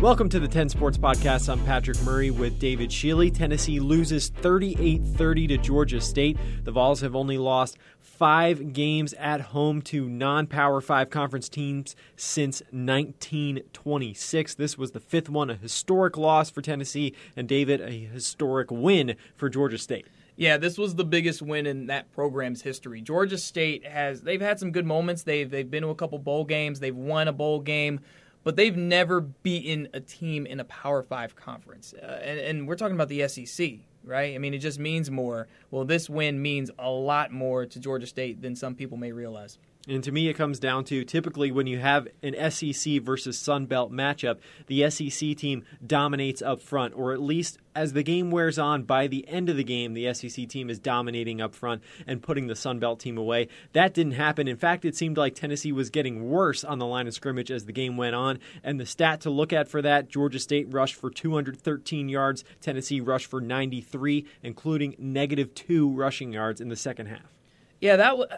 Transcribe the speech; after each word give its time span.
Welcome 0.00 0.30
to 0.30 0.40
the 0.40 0.48
10 0.48 0.70
Sports 0.70 0.96
Podcast. 0.96 1.50
I'm 1.50 1.62
Patrick 1.66 2.00
Murray 2.04 2.30
with 2.30 2.58
David 2.58 2.88
Shealy. 2.88 3.30
Tennessee 3.30 3.80
loses 3.80 4.30
38 4.30 5.02
30 5.04 5.46
to 5.48 5.58
Georgia 5.58 6.00
State. 6.00 6.38
The 6.64 6.72
Vols 6.72 7.02
have 7.02 7.14
only 7.14 7.36
lost 7.36 7.76
five 7.98 8.72
games 8.72 9.12
at 9.18 9.42
home 9.42 9.82
to 9.82 10.08
non 10.08 10.46
Power 10.46 10.80
5 10.80 11.10
conference 11.10 11.50
teams 11.50 11.96
since 12.16 12.62
1926. 12.70 14.54
This 14.54 14.78
was 14.78 14.92
the 14.92 15.00
fifth 15.00 15.28
one, 15.28 15.50
a 15.50 15.54
historic 15.54 16.16
loss 16.16 16.48
for 16.48 16.62
Tennessee, 16.62 17.14
and 17.36 17.46
David, 17.46 17.82
a 17.82 17.90
historic 17.90 18.70
win 18.70 19.16
for 19.36 19.50
Georgia 19.50 19.76
State. 19.76 20.06
Yeah, 20.34 20.56
this 20.56 20.78
was 20.78 20.94
the 20.94 21.04
biggest 21.04 21.42
win 21.42 21.66
in 21.66 21.88
that 21.88 22.10
program's 22.12 22.62
history. 22.62 23.02
Georgia 23.02 23.36
State 23.36 23.84
has 23.84 24.22
they've 24.22 24.40
had 24.40 24.58
some 24.58 24.72
good 24.72 24.86
moments. 24.86 25.24
They've 25.24 25.50
they've 25.50 25.70
been 25.70 25.82
to 25.82 25.90
a 25.90 25.94
couple 25.94 26.18
bowl 26.18 26.46
games. 26.46 26.80
They've 26.80 26.96
won 26.96 27.28
a 27.28 27.34
bowl 27.34 27.60
game 27.60 28.00
but 28.44 28.56
they've 28.56 28.76
never 28.76 29.20
beaten 29.20 29.88
a 29.92 30.00
team 30.00 30.46
in 30.46 30.60
a 30.60 30.64
Power 30.64 31.02
Five 31.02 31.36
conference. 31.36 31.94
Uh, 31.94 32.20
and, 32.22 32.38
and, 32.40 32.68
we're 32.68 32.76
talking 32.76 32.94
about 32.94 33.08
the 33.08 33.26
SEC, 33.28 33.72
right? 34.04 34.34
I 34.34 34.38
mean, 34.38 34.54
it 34.54 34.58
just 34.58 34.78
means 34.78 35.10
more. 35.10 35.48
Well, 35.70 35.84
this 35.84 36.08
win 36.08 36.40
means 36.40 36.70
a 36.78 36.90
lot 36.90 37.32
more 37.32 37.66
to 37.66 37.78
Georgia 37.78 38.06
State 38.06 38.42
than 38.42 38.56
some 38.56 38.74
people 38.74 38.96
may 38.96 39.12
realize. 39.12 39.58
And 39.90 40.04
to 40.04 40.12
me, 40.12 40.28
it 40.28 40.34
comes 40.34 40.60
down 40.60 40.84
to 40.84 41.04
typically 41.04 41.50
when 41.50 41.66
you 41.66 41.80
have 41.80 42.06
an 42.22 42.36
SEC 42.52 43.02
versus 43.02 43.36
Sun 43.36 43.66
Belt 43.66 43.90
matchup, 43.90 44.38
the 44.68 44.88
SEC 44.88 45.36
team 45.36 45.64
dominates 45.84 46.40
up 46.40 46.62
front, 46.62 46.94
or 46.94 47.12
at 47.12 47.20
least 47.20 47.58
as 47.74 47.92
the 47.92 48.04
game 48.04 48.30
wears 48.30 48.56
on, 48.56 48.84
by 48.84 49.08
the 49.08 49.26
end 49.26 49.48
of 49.48 49.56
the 49.56 49.64
game, 49.64 49.94
the 49.94 50.14
SEC 50.14 50.48
team 50.48 50.70
is 50.70 50.78
dominating 50.78 51.40
up 51.40 51.56
front 51.56 51.82
and 52.06 52.22
putting 52.22 52.46
the 52.46 52.54
Sun 52.54 52.78
Belt 52.78 53.00
team 53.00 53.18
away. 53.18 53.48
That 53.72 53.92
didn't 53.92 54.12
happen. 54.12 54.46
In 54.46 54.56
fact, 54.56 54.84
it 54.84 54.94
seemed 54.94 55.16
like 55.16 55.34
Tennessee 55.34 55.72
was 55.72 55.90
getting 55.90 56.30
worse 56.30 56.62
on 56.62 56.78
the 56.78 56.86
line 56.86 57.08
of 57.08 57.14
scrimmage 57.14 57.50
as 57.50 57.64
the 57.64 57.72
game 57.72 57.96
went 57.96 58.14
on. 58.14 58.38
And 58.62 58.78
the 58.78 58.86
stat 58.86 59.20
to 59.22 59.30
look 59.30 59.52
at 59.52 59.66
for 59.66 59.82
that 59.82 60.08
Georgia 60.08 60.38
State 60.38 60.72
rushed 60.72 60.94
for 60.94 61.10
213 61.10 62.08
yards, 62.08 62.44
Tennessee 62.60 63.00
rushed 63.00 63.26
for 63.26 63.40
93, 63.40 64.24
including 64.44 64.94
negative 64.98 65.52
two 65.52 65.90
rushing 65.90 66.32
yards 66.32 66.60
in 66.60 66.68
the 66.68 66.76
second 66.76 67.06
half. 67.06 67.39
Yeah, 67.80 67.96
that 67.96 68.10
w- 68.10 68.28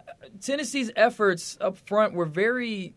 Tennessee's 0.40 0.90
efforts 0.96 1.58
up 1.60 1.76
front 1.76 2.14
were 2.14 2.26
very. 2.26 2.94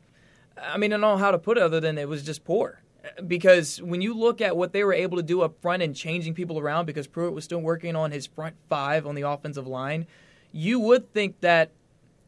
I 0.61 0.77
mean, 0.77 0.93
I 0.93 0.95
don't 0.95 1.01
know 1.01 1.17
how 1.17 1.31
to 1.31 1.39
put 1.39 1.57
it 1.57 1.63
other 1.63 1.79
than 1.79 1.97
it 1.97 2.07
was 2.07 2.23
just 2.23 2.43
poor. 2.43 2.81
Because 3.27 3.81
when 3.81 4.01
you 4.01 4.13
look 4.15 4.41
at 4.41 4.57
what 4.57 4.73
they 4.73 4.83
were 4.83 4.93
able 4.93 5.17
to 5.17 5.23
do 5.23 5.41
up 5.41 5.61
front 5.61 5.83
and 5.83 5.95
changing 5.95 6.33
people 6.33 6.57
around, 6.57 6.85
because 6.85 7.07
Pruitt 7.07 7.33
was 7.33 7.43
still 7.43 7.59
working 7.59 7.95
on 7.95 8.11
his 8.11 8.25
front 8.25 8.55
five 8.67 9.05
on 9.05 9.15
the 9.15 9.23
offensive 9.23 9.67
line, 9.67 10.07
you 10.51 10.79
would 10.79 11.13
think 11.13 11.39
that 11.41 11.71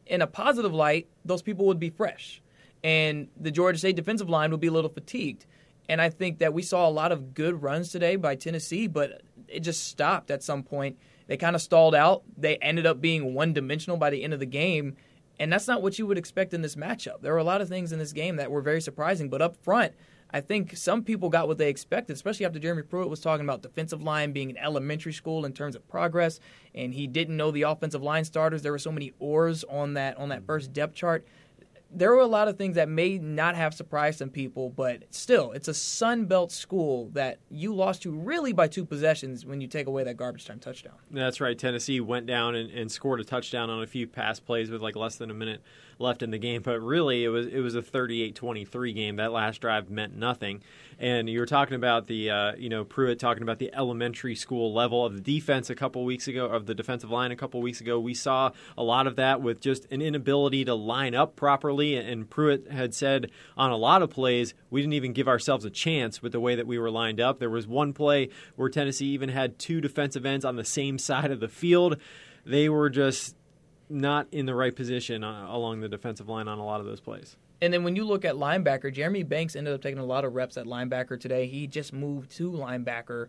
in 0.06 0.22
a 0.22 0.26
positive 0.26 0.72
light, 0.72 1.08
those 1.24 1.42
people 1.42 1.66
would 1.66 1.80
be 1.80 1.90
fresh. 1.90 2.40
And 2.84 3.28
the 3.36 3.50
Georgia 3.50 3.78
State 3.78 3.96
defensive 3.96 4.28
line 4.28 4.50
would 4.50 4.60
be 4.60 4.68
a 4.68 4.72
little 4.72 4.90
fatigued. 4.90 5.46
And 5.88 6.00
I 6.00 6.10
think 6.10 6.38
that 6.38 6.52
we 6.52 6.62
saw 6.62 6.88
a 6.88 6.90
lot 6.90 7.12
of 7.12 7.34
good 7.34 7.62
runs 7.62 7.90
today 7.90 8.16
by 8.16 8.36
Tennessee, 8.36 8.86
but 8.86 9.22
it 9.48 9.60
just 9.60 9.88
stopped 9.88 10.30
at 10.30 10.42
some 10.42 10.62
point 10.62 10.98
they 11.28 11.36
kind 11.36 11.54
of 11.54 11.62
stalled 11.62 11.94
out. 11.94 12.24
They 12.36 12.56
ended 12.56 12.86
up 12.86 13.00
being 13.00 13.34
one 13.34 13.52
dimensional 13.52 13.96
by 13.96 14.10
the 14.10 14.24
end 14.24 14.34
of 14.34 14.40
the 14.40 14.46
game. 14.46 14.96
And 15.38 15.52
that's 15.52 15.68
not 15.68 15.82
what 15.82 15.98
you 15.98 16.06
would 16.06 16.18
expect 16.18 16.52
in 16.52 16.62
this 16.62 16.74
matchup. 16.74 17.20
There 17.22 17.32
were 17.32 17.38
a 17.38 17.44
lot 17.44 17.60
of 17.60 17.68
things 17.68 17.92
in 17.92 18.00
this 18.00 18.12
game 18.12 18.36
that 18.36 18.50
were 18.50 18.60
very 18.60 18.80
surprising. 18.80 19.28
But 19.28 19.40
up 19.40 19.56
front, 19.56 19.92
I 20.30 20.40
think 20.40 20.76
some 20.76 21.04
people 21.04 21.30
got 21.30 21.48
what 21.48 21.58
they 21.58 21.70
expected, 21.70 22.14
especially 22.14 22.44
after 22.44 22.58
Jeremy 22.58 22.82
Pruitt 22.82 23.08
was 23.08 23.20
talking 23.20 23.46
about 23.46 23.62
defensive 23.62 24.02
line 24.02 24.32
being 24.32 24.50
an 24.50 24.58
elementary 24.58 25.12
school 25.12 25.44
in 25.44 25.52
terms 25.52 25.74
of 25.74 25.88
progress, 25.88 26.38
and 26.74 26.92
he 26.92 27.06
didn't 27.06 27.36
know 27.36 27.50
the 27.50 27.62
offensive 27.62 28.02
line 28.02 28.24
starters. 28.24 28.60
There 28.60 28.72
were 28.72 28.78
so 28.78 28.92
many 28.92 29.12
oars 29.20 29.64
on 29.64 29.94
that 29.94 30.18
on 30.18 30.28
that 30.28 30.44
first 30.44 30.72
depth 30.72 30.94
chart 30.94 31.26
there 31.90 32.10
were 32.10 32.20
a 32.20 32.26
lot 32.26 32.48
of 32.48 32.58
things 32.58 32.74
that 32.74 32.88
may 32.88 33.18
not 33.18 33.54
have 33.54 33.72
surprised 33.72 34.18
some 34.18 34.28
people, 34.28 34.70
but 34.70 35.04
still, 35.10 35.52
it's 35.52 35.68
a 35.68 35.74
Sun 35.74 36.26
Belt 36.26 36.52
school 36.52 37.08
that 37.14 37.38
you 37.50 37.74
lost 37.74 38.02
to 38.02 38.10
really 38.10 38.52
by 38.52 38.68
two 38.68 38.84
possessions 38.84 39.46
when 39.46 39.60
you 39.60 39.66
take 39.66 39.86
away 39.86 40.04
that 40.04 40.16
garbage 40.16 40.44
time 40.44 40.58
touchdown. 40.58 40.94
That's 41.10 41.40
right. 41.40 41.58
Tennessee 41.58 42.00
went 42.00 42.26
down 42.26 42.54
and, 42.54 42.70
and 42.70 42.92
scored 42.92 43.20
a 43.20 43.24
touchdown 43.24 43.70
on 43.70 43.82
a 43.82 43.86
few 43.86 44.06
pass 44.06 44.38
plays 44.38 44.70
with 44.70 44.82
like 44.82 44.96
less 44.96 45.16
than 45.16 45.30
a 45.30 45.34
minute 45.34 45.62
left 45.98 46.22
in 46.22 46.30
the 46.30 46.38
game, 46.38 46.62
but 46.62 46.80
really 46.80 47.24
it 47.24 47.28
was 47.28 47.46
it 47.46 47.60
was 47.60 47.74
a 47.74 47.82
38-23 47.82 48.94
game. 48.94 49.16
That 49.16 49.32
last 49.32 49.60
drive 49.60 49.90
meant 49.90 50.16
nothing. 50.16 50.62
And 51.00 51.28
you 51.28 51.38
were 51.38 51.46
talking 51.46 51.76
about 51.76 52.06
the 52.06 52.30
uh, 52.30 52.52
you 52.56 52.68
know 52.68 52.84
Pruitt 52.84 53.18
talking 53.18 53.42
about 53.42 53.58
the 53.58 53.72
elementary 53.74 54.34
school 54.34 54.72
level 54.72 55.04
of 55.04 55.14
the 55.14 55.20
defense 55.20 55.70
a 55.70 55.74
couple 55.74 56.04
weeks 56.04 56.28
ago 56.28 56.46
of 56.46 56.66
the 56.66 56.74
defensive 56.74 57.10
line 57.10 57.30
a 57.30 57.36
couple 57.36 57.60
weeks 57.60 57.80
ago. 57.80 57.98
We 58.00 58.14
saw 58.14 58.50
a 58.76 58.82
lot 58.82 59.06
of 59.06 59.16
that 59.16 59.40
with 59.40 59.60
just 59.60 59.90
an 59.92 60.02
inability 60.02 60.64
to 60.64 60.74
line 60.74 61.14
up 61.14 61.36
properly. 61.36 61.96
And 61.96 62.28
Pruitt 62.28 62.70
had 62.70 62.94
said 62.94 63.30
on 63.56 63.70
a 63.70 63.76
lot 63.76 64.02
of 64.02 64.10
plays 64.10 64.54
we 64.70 64.80
didn't 64.80 64.94
even 64.94 65.12
give 65.12 65.28
ourselves 65.28 65.64
a 65.64 65.70
chance 65.70 66.22
with 66.22 66.32
the 66.32 66.40
way 66.40 66.54
that 66.54 66.66
we 66.66 66.78
were 66.78 66.90
lined 66.90 67.20
up. 67.20 67.38
There 67.38 67.50
was 67.50 67.66
one 67.66 67.92
play 67.92 68.28
where 68.56 68.68
Tennessee 68.68 69.06
even 69.06 69.28
had 69.28 69.58
two 69.58 69.80
defensive 69.80 70.26
ends 70.26 70.44
on 70.44 70.56
the 70.56 70.64
same 70.64 70.98
side 70.98 71.30
of 71.30 71.40
the 71.40 71.48
field. 71.48 71.96
They 72.44 72.68
were 72.68 72.88
just 72.88 73.36
not 73.88 74.26
in 74.32 74.46
the 74.46 74.54
right 74.54 74.74
position 74.74 75.24
uh, 75.24 75.46
along 75.48 75.80
the 75.80 75.88
defensive 75.88 76.28
line 76.28 76.48
on 76.48 76.58
a 76.58 76.64
lot 76.64 76.80
of 76.80 76.86
those 76.86 77.00
plays. 77.00 77.36
And 77.60 77.72
then 77.72 77.82
when 77.82 77.96
you 77.96 78.04
look 78.04 78.24
at 78.24 78.36
linebacker, 78.36 78.92
Jeremy 78.92 79.24
Banks 79.24 79.56
ended 79.56 79.74
up 79.74 79.82
taking 79.82 79.98
a 79.98 80.04
lot 80.04 80.24
of 80.24 80.34
reps 80.34 80.56
at 80.56 80.66
linebacker 80.66 81.18
today. 81.18 81.46
He 81.46 81.66
just 81.66 81.92
moved 81.92 82.30
to 82.36 82.50
linebacker. 82.50 83.28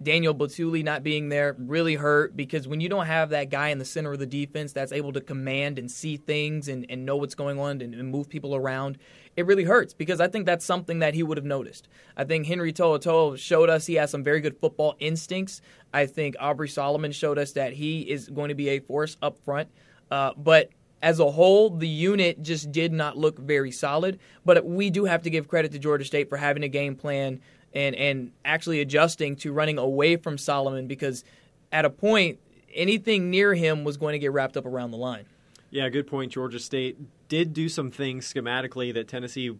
Daniel 0.00 0.32
Bituli 0.34 0.84
not 0.84 1.02
being 1.02 1.28
there 1.28 1.56
really 1.58 1.96
hurt 1.96 2.36
because 2.36 2.68
when 2.68 2.80
you 2.80 2.88
don't 2.88 3.06
have 3.06 3.30
that 3.30 3.50
guy 3.50 3.68
in 3.70 3.78
the 3.78 3.84
center 3.84 4.12
of 4.12 4.20
the 4.20 4.26
defense 4.26 4.72
that's 4.72 4.92
able 4.92 5.12
to 5.12 5.20
command 5.20 5.76
and 5.76 5.90
see 5.90 6.16
things 6.16 6.68
and, 6.68 6.86
and 6.88 7.04
know 7.04 7.16
what's 7.16 7.34
going 7.34 7.58
on 7.58 7.80
and, 7.80 7.94
and 7.94 8.08
move 8.08 8.28
people 8.28 8.54
around, 8.54 8.96
it 9.36 9.44
really 9.44 9.64
hurts 9.64 9.94
because 9.94 10.20
I 10.20 10.28
think 10.28 10.46
that's 10.46 10.64
something 10.64 11.00
that 11.00 11.14
he 11.14 11.24
would 11.24 11.36
have 11.36 11.44
noticed. 11.44 11.88
I 12.16 12.22
think 12.24 12.46
Henry 12.46 12.72
To'oTo'o 12.72 13.36
showed 13.38 13.70
us 13.70 13.86
he 13.86 13.94
has 13.94 14.10
some 14.10 14.22
very 14.22 14.40
good 14.40 14.56
football 14.60 14.94
instincts. 15.00 15.60
I 15.92 16.06
think 16.06 16.36
Aubrey 16.38 16.68
Solomon 16.68 17.10
showed 17.10 17.38
us 17.38 17.52
that 17.52 17.72
he 17.72 18.02
is 18.02 18.28
going 18.28 18.50
to 18.50 18.54
be 18.54 18.68
a 18.68 18.78
force 18.78 19.16
up 19.20 19.36
front. 19.44 19.68
Uh, 20.10 20.32
but 20.36 20.70
as 21.02 21.20
a 21.20 21.30
whole, 21.30 21.70
the 21.70 21.88
unit 21.88 22.42
just 22.42 22.72
did 22.72 22.92
not 22.92 23.16
look 23.16 23.38
very 23.38 23.70
solid. 23.70 24.18
But 24.44 24.64
we 24.64 24.90
do 24.90 25.04
have 25.04 25.22
to 25.22 25.30
give 25.30 25.48
credit 25.48 25.72
to 25.72 25.78
Georgia 25.78 26.04
State 26.04 26.28
for 26.28 26.36
having 26.36 26.62
a 26.62 26.68
game 26.68 26.96
plan 26.96 27.40
and 27.74 27.94
and 27.94 28.32
actually 28.44 28.80
adjusting 28.80 29.36
to 29.36 29.52
running 29.52 29.78
away 29.78 30.16
from 30.16 30.38
Solomon 30.38 30.86
because 30.86 31.24
at 31.70 31.84
a 31.84 31.90
point 31.90 32.38
anything 32.74 33.30
near 33.30 33.54
him 33.54 33.84
was 33.84 33.96
going 33.96 34.12
to 34.12 34.18
get 34.18 34.32
wrapped 34.32 34.56
up 34.56 34.66
around 34.66 34.90
the 34.90 34.96
line. 34.96 35.26
Yeah, 35.70 35.88
good 35.90 36.06
point. 36.06 36.32
Georgia 36.32 36.58
State 36.58 36.96
did 37.28 37.52
do 37.52 37.68
some 37.68 37.90
things 37.90 38.32
schematically 38.32 38.92
that 38.94 39.06
Tennessee 39.06 39.54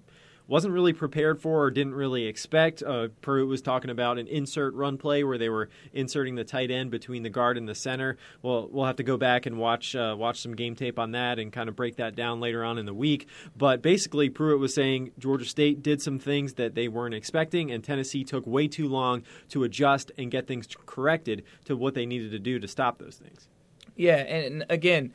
wasn't 0.49 0.73
really 0.73 0.95
prepared 0.95 1.41
for 1.41 1.63
or 1.63 1.71
didn't 1.71 1.95
really 1.95 2.25
expect. 2.25 2.83
Uh, 2.83 3.09
Pruitt 3.21 3.47
was 3.47 3.61
talking 3.61 3.91
about 3.91 4.19
an 4.19 4.27
insert 4.27 4.75
run 4.75 4.97
play 4.97 5.23
where 5.23 5.37
they 5.39 5.51
were 5.51 5.69
inserting 5.93 6.35
the 6.35 6.43
tight 6.43 6.71
end 6.71 6.91
between 6.91 7.23
the 7.23 7.31
guard 7.31 7.59
and 7.59 7.69
the 7.69 7.75
center. 7.75 8.17
Well, 8.43 8.67
we'll 8.73 8.87
have 8.87 8.97
to 8.97 9.03
go 9.03 9.19
back 9.19 9.45
and 9.45 9.59
watch 9.59 9.95
uh, 9.95 10.17
watch 10.19 10.41
some 10.41 10.57
game 10.57 10.75
tape 10.75 10.99
on 10.99 11.13
that 11.13 11.39
and 11.39 11.53
kind 11.53 11.69
of 11.69 11.77
break 11.77 11.97
that 11.97 12.17
down 12.17 12.41
later 12.41 12.65
on 12.65 12.79
in 12.79 12.87
the 12.87 12.95
week. 12.95 13.29
But 13.57 13.83
basically, 13.83 14.31
Pruitt 14.31 14.59
was 14.59 14.75
saying 14.75 15.13
Georgia 15.19 15.45
State 15.45 15.83
did 15.83 16.01
some 16.01 16.19
things 16.19 16.55
that 16.55 16.75
they 16.75 16.89
weren't 16.89 17.15
expecting, 17.15 17.71
and 17.71 17.85
Tennessee 17.85 18.25
took 18.25 18.47
way 18.47 18.67
too 18.67 18.89
long 18.89 19.23
to 19.51 19.65
adjust 19.65 20.11
and 20.17 20.31
get 20.31 20.47
things 20.47 20.67
corrected 20.87 21.45
to 21.67 21.77
what 21.77 21.93
they 21.95 22.07
needed 22.07 22.31
to 22.31 22.39
do 22.39 22.59
to 22.59 22.67
stop 22.67 22.99
those 22.99 23.17
things. 23.17 23.49
Yeah, 23.97 24.17
and 24.17 24.65
again. 24.71 25.13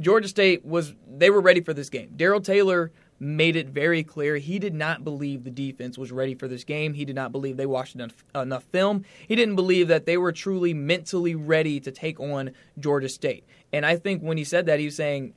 Georgia 0.00 0.26
State 0.26 0.64
was 0.64 0.94
they 1.06 1.28
were 1.28 1.42
ready 1.42 1.60
for 1.60 1.74
this 1.74 1.90
game. 1.90 2.14
Darrell 2.16 2.40
Taylor 2.40 2.90
made 3.22 3.54
it 3.54 3.68
very 3.68 4.02
clear 4.02 4.36
he 4.36 4.58
did 4.58 4.74
not 4.74 5.04
believe 5.04 5.44
the 5.44 5.50
defense 5.50 5.96
was 5.96 6.10
ready 6.10 6.34
for 6.34 6.48
this 6.48 6.64
game. 6.64 6.94
He 6.94 7.04
did 7.04 7.14
not 7.14 7.30
believe 7.30 7.56
they 7.56 7.66
watched 7.66 7.94
enough, 7.94 8.24
enough 8.34 8.64
film. 8.64 9.04
He 9.28 9.36
didn't 9.36 9.54
believe 9.54 9.86
that 9.88 10.06
they 10.06 10.16
were 10.16 10.32
truly 10.32 10.74
mentally 10.74 11.36
ready 11.36 11.78
to 11.80 11.92
take 11.92 12.18
on 12.18 12.50
Georgia 12.80 13.08
State. 13.08 13.44
And 13.72 13.86
I 13.86 13.96
think 13.96 14.22
when 14.22 14.36
he 14.36 14.44
said 14.44 14.66
that, 14.66 14.78
he 14.78 14.86
was 14.86 14.96
saying 14.96 15.34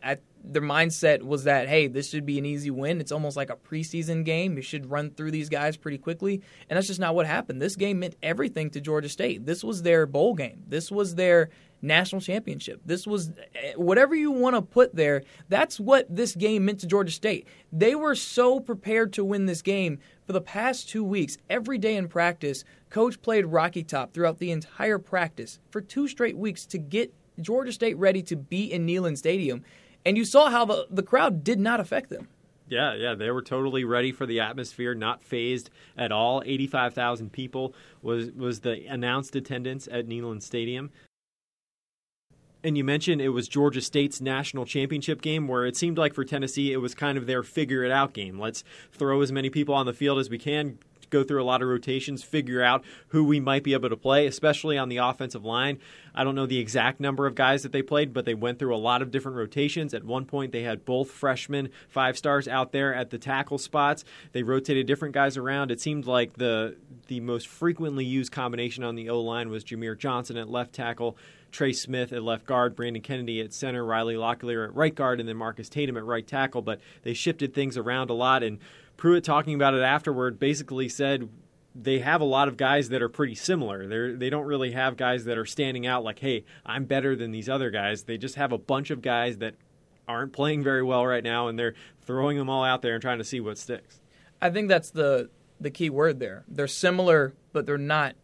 their 0.48 0.62
mindset 0.62 1.24
was 1.24 1.46
that, 1.46 1.68
hey, 1.68 1.88
this 1.88 2.10
should 2.10 2.26
be 2.26 2.38
an 2.38 2.46
easy 2.46 2.70
win. 2.70 3.00
It's 3.00 3.12
almost 3.12 3.38
like 3.38 3.50
a 3.50 3.56
preseason 3.56 4.24
game. 4.24 4.56
You 4.56 4.62
should 4.62 4.90
run 4.90 5.12
through 5.12 5.32
these 5.32 5.50
guys 5.50 5.78
pretty 5.78 5.98
quickly. 5.98 6.42
And 6.70 6.78
that's 6.78 6.88
just 6.88 7.00
not 7.00 7.16
what 7.16 7.26
happened. 7.26 7.62
This 7.62 7.76
game 7.76 8.00
meant 8.00 8.16
everything 8.22 8.70
to 8.72 8.82
Georgia 8.82 9.10
State. 9.10 9.46
This 9.46 9.64
was 9.64 9.82
their 9.82 10.06
bowl 10.06 10.36
game. 10.36 10.64
This 10.68 10.92
was 10.92 11.16
their 11.16 11.50
national 11.82 12.22
championship. 12.22 12.82
This 12.86 13.06
was 13.06 13.32
eh, 13.56 13.74
whatever 13.76 14.16
you 14.16 14.32
want 14.32 14.56
to 14.56 14.62
put 14.62 14.96
there. 14.96 15.24
That's 15.50 15.80
what 15.80 16.14
this 16.14 16.36
game 16.36 16.66
meant 16.66 16.80
to 16.82 16.88
Georgia 16.88 17.12
State. 17.12 17.48
They 17.72 17.96
were 17.96 18.16
so 18.16 18.60
prepared 18.60 19.14
to 19.14 19.26
win 19.26 19.46
this 19.46 19.62
game 19.62 20.00
for 20.26 20.34
the 20.34 20.42
past 20.42 20.90
two 20.90 21.04
weeks. 21.04 21.38
Every 21.50 21.78
day 21.78 21.96
in 21.96 22.08
practice, 22.08 22.64
coach 22.90 23.22
played 23.22 23.48
Rocky 23.48 23.84
Top 23.84 24.14
throughout 24.14 24.40
the 24.40 24.52
entire 24.52 25.00
practice 25.00 25.60
for 25.70 25.82
two 25.82 26.08
straight 26.08 26.38
weeks 26.38 26.66
to 26.68 26.78
get 26.78 27.14
Georgia 27.40 27.72
State 27.72 27.98
ready 27.98 28.22
to 28.24 28.36
be 28.36 28.72
in 28.72 28.86
Neyland 28.86 29.18
Stadium. 29.18 29.64
And 30.06 30.18
you 30.18 30.26
saw 30.26 30.50
how 30.50 30.66
the, 30.66 30.88
the 30.90 31.04
crowd 31.04 31.44
did 31.44 31.60
not 31.60 31.80
affect 31.80 32.10
them. 32.10 32.28
Yeah, 32.68 32.96
yeah, 32.96 33.14
they 33.14 33.30
were 33.30 33.44
totally 33.44 33.84
ready 33.84 34.12
for 34.12 34.26
the 34.26 34.40
atmosphere, 34.40 34.96
not 34.96 35.24
fazed 35.24 35.70
at 35.96 36.12
all. 36.12 36.42
Eighty-five 36.46 36.96
thousand 36.96 37.32
people 37.32 37.76
was 38.02 38.32
was 38.32 38.62
the 38.62 38.88
announced 38.88 39.36
attendance 39.36 39.88
at 39.92 40.08
Neyland 40.08 40.42
Stadium. 40.42 40.90
And 42.64 42.76
you 42.76 42.84
mentioned 42.84 43.22
it 43.22 43.30
was 43.30 43.48
Georgia 43.48 43.82
State's 43.82 44.20
national 44.20 44.66
championship 44.66 45.22
game, 45.22 45.48
where 45.48 45.68
it 45.68 45.78
seemed 45.78 46.00
like 46.00 46.16
for 46.16 46.26
Tennessee 46.26 46.74
it 46.74 46.78
was 46.78 46.96
kind 46.96 47.20
of 47.20 47.28
their 47.28 47.44
figure 47.44 47.84
it 47.84 47.92
out 47.92 48.14
game. 48.14 48.40
Let's 48.40 48.64
throw 48.92 49.22
as 49.22 49.32
many 49.32 49.52
people 49.52 49.76
on 49.76 49.86
the 49.86 49.94
field 49.94 50.18
as 50.18 50.32
we 50.32 50.40
can, 50.40 50.80
go 51.10 51.24
through 51.24 51.42
a 51.42 51.46
lot 51.46 51.62
of 51.62 51.68
rotations, 51.68 52.24
figure 52.24 52.62
out 52.62 52.84
who 53.10 53.24
we 53.24 53.40
might 53.40 53.64
be 53.64 53.74
able 53.74 53.90
to 53.90 53.98
play, 53.98 54.28
especially 54.28 54.78
on 54.78 54.90
the 54.90 54.98
offensive 54.98 55.46
line. 55.46 55.80
I 56.14 56.24
don't 56.24 56.36
know 56.36 56.46
the 56.46 56.60
exact 56.60 57.00
number 57.00 57.28
of 57.28 57.36
guys 57.36 57.64
that 57.64 57.74
they 57.74 57.82
played, 57.82 58.14
but 58.14 58.26
they 58.26 58.34
went 58.34 58.58
through 58.58 58.74
a 58.74 58.78
lot 58.78 59.02
of 59.02 59.12
different 59.12 59.38
rotations. 59.38 59.94
At 59.94 60.06
one 60.06 60.26
point, 60.26 60.54
they 60.54 60.64
had 60.64 60.86
both 60.86 61.12
freshmen 61.12 61.70
five 61.90 62.18
stars 62.18 62.48
out 62.48 62.72
there 62.72 62.94
at 62.94 63.10
the 63.10 63.18
tackle 63.18 63.58
spots. 63.58 64.06
They 64.32 64.44
rotated 64.44 64.88
different 64.88 65.14
guys 65.14 65.36
around. 65.36 65.72
It 65.72 65.82
seemed 65.82 66.06
like 66.06 66.34
the 66.34 66.78
the 67.08 67.20
most 67.20 67.48
frequently 67.48 68.06
used 68.06 68.32
combination 68.32 68.84
on 68.84 68.96
the 68.96 69.10
O 69.10 69.22
line 69.22 69.50
was 69.50 69.64
Jahmir 69.64 69.98
Johnson 69.98 70.38
at 70.38 70.50
left 70.50 70.74
tackle, 70.74 71.18
Trey 71.52 71.74
Smith 71.74 72.12
at 72.12 72.24
left 72.24 72.46
guard, 72.46 72.76
Brandon 72.76 73.02
Kennedy 73.02 73.42
at 73.42 73.54
center, 73.54 73.86
Riley 73.86 74.16
Locklear 74.16 74.68
at 74.68 74.76
right 74.76 74.94
guard, 74.94 75.20
and 75.20 75.30
then 75.30 75.38
Marcus 75.38 75.70
Tatum 75.70 75.98
at 75.98 76.04
right 76.04 76.26
tackle. 76.26 76.62
But 76.62 76.80
they 77.04 77.14
shifted 77.14 77.54
things 77.54 77.78
around 77.78 78.10
a 78.10 78.14
lot. 78.14 78.44
And 78.44 78.60
Pruitt, 78.98 79.24
talking 79.24 79.56
about 79.56 79.74
it 79.74 79.82
afterward, 79.82 80.40
basically 80.40 80.90
said 80.90 81.30
they 81.76 82.00
have 82.00 82.22
a 82.22 82.26
lot 82.26 82.48
of 82.48 82.56
guys 82.56 82.90
that 82.90 83.02
are 83.02 83.10
pretty 83.10 83.36
similar. 83.36 83.88
They 83.88 84.16
they 84.16 84.30
don't 84.30 84.46
really 84.46 84.72
have 84.72 84.96
guys 84.96 85.26
that 85.26 85.38
are 85.38 85.46
standing 85.46 85.86
out 85.86 86.04
like, 86.04 86.20
hey, 86.20 86.46
I'm 86.66 86.86
better 86.86 87.16
than 87.16 87.32
these 87.32 87.50
other 87.50 87.70
guys. 87.70 88.04
They 88.04 88.18
just 88.18 88.36
have 88.36 88.52
a 88.52 88.58
bunch 88.58 88.92
of 88.92 89.02
guys 89.02 89.38
that 89.40 89.56
aren't 90.08 90.34
playing 90.34 90.64
very 90.64 90.84
well 90.84 91.06
right 91.06 91.24
now, 91.24 91.48
and 91.48 91.60
they're 91.60 91.74
throwing 92.02 92.38
them 92.38 92.50
all 92.50 92.64
out 92.64 92.82
there 92.82 92.94
and 92.94 93.02
trying 93.02 93.18
to 93.18 93.24
see 93.24 93.40
what 93.40 93.58
sticks. 93.58 94.00
I 94.42 94.50
think 94.50 94.70
that's 94.70 94.92
the 94.92 95.30
the 95.60 95.72
key 95.72 95.90
word 95.90 96.20
there. 96.20 96.46
They're 96.48 96.68
similar, 96.68 97.34
but 97.52 97.66
they're 97.66 97.78
not 97.78 98.16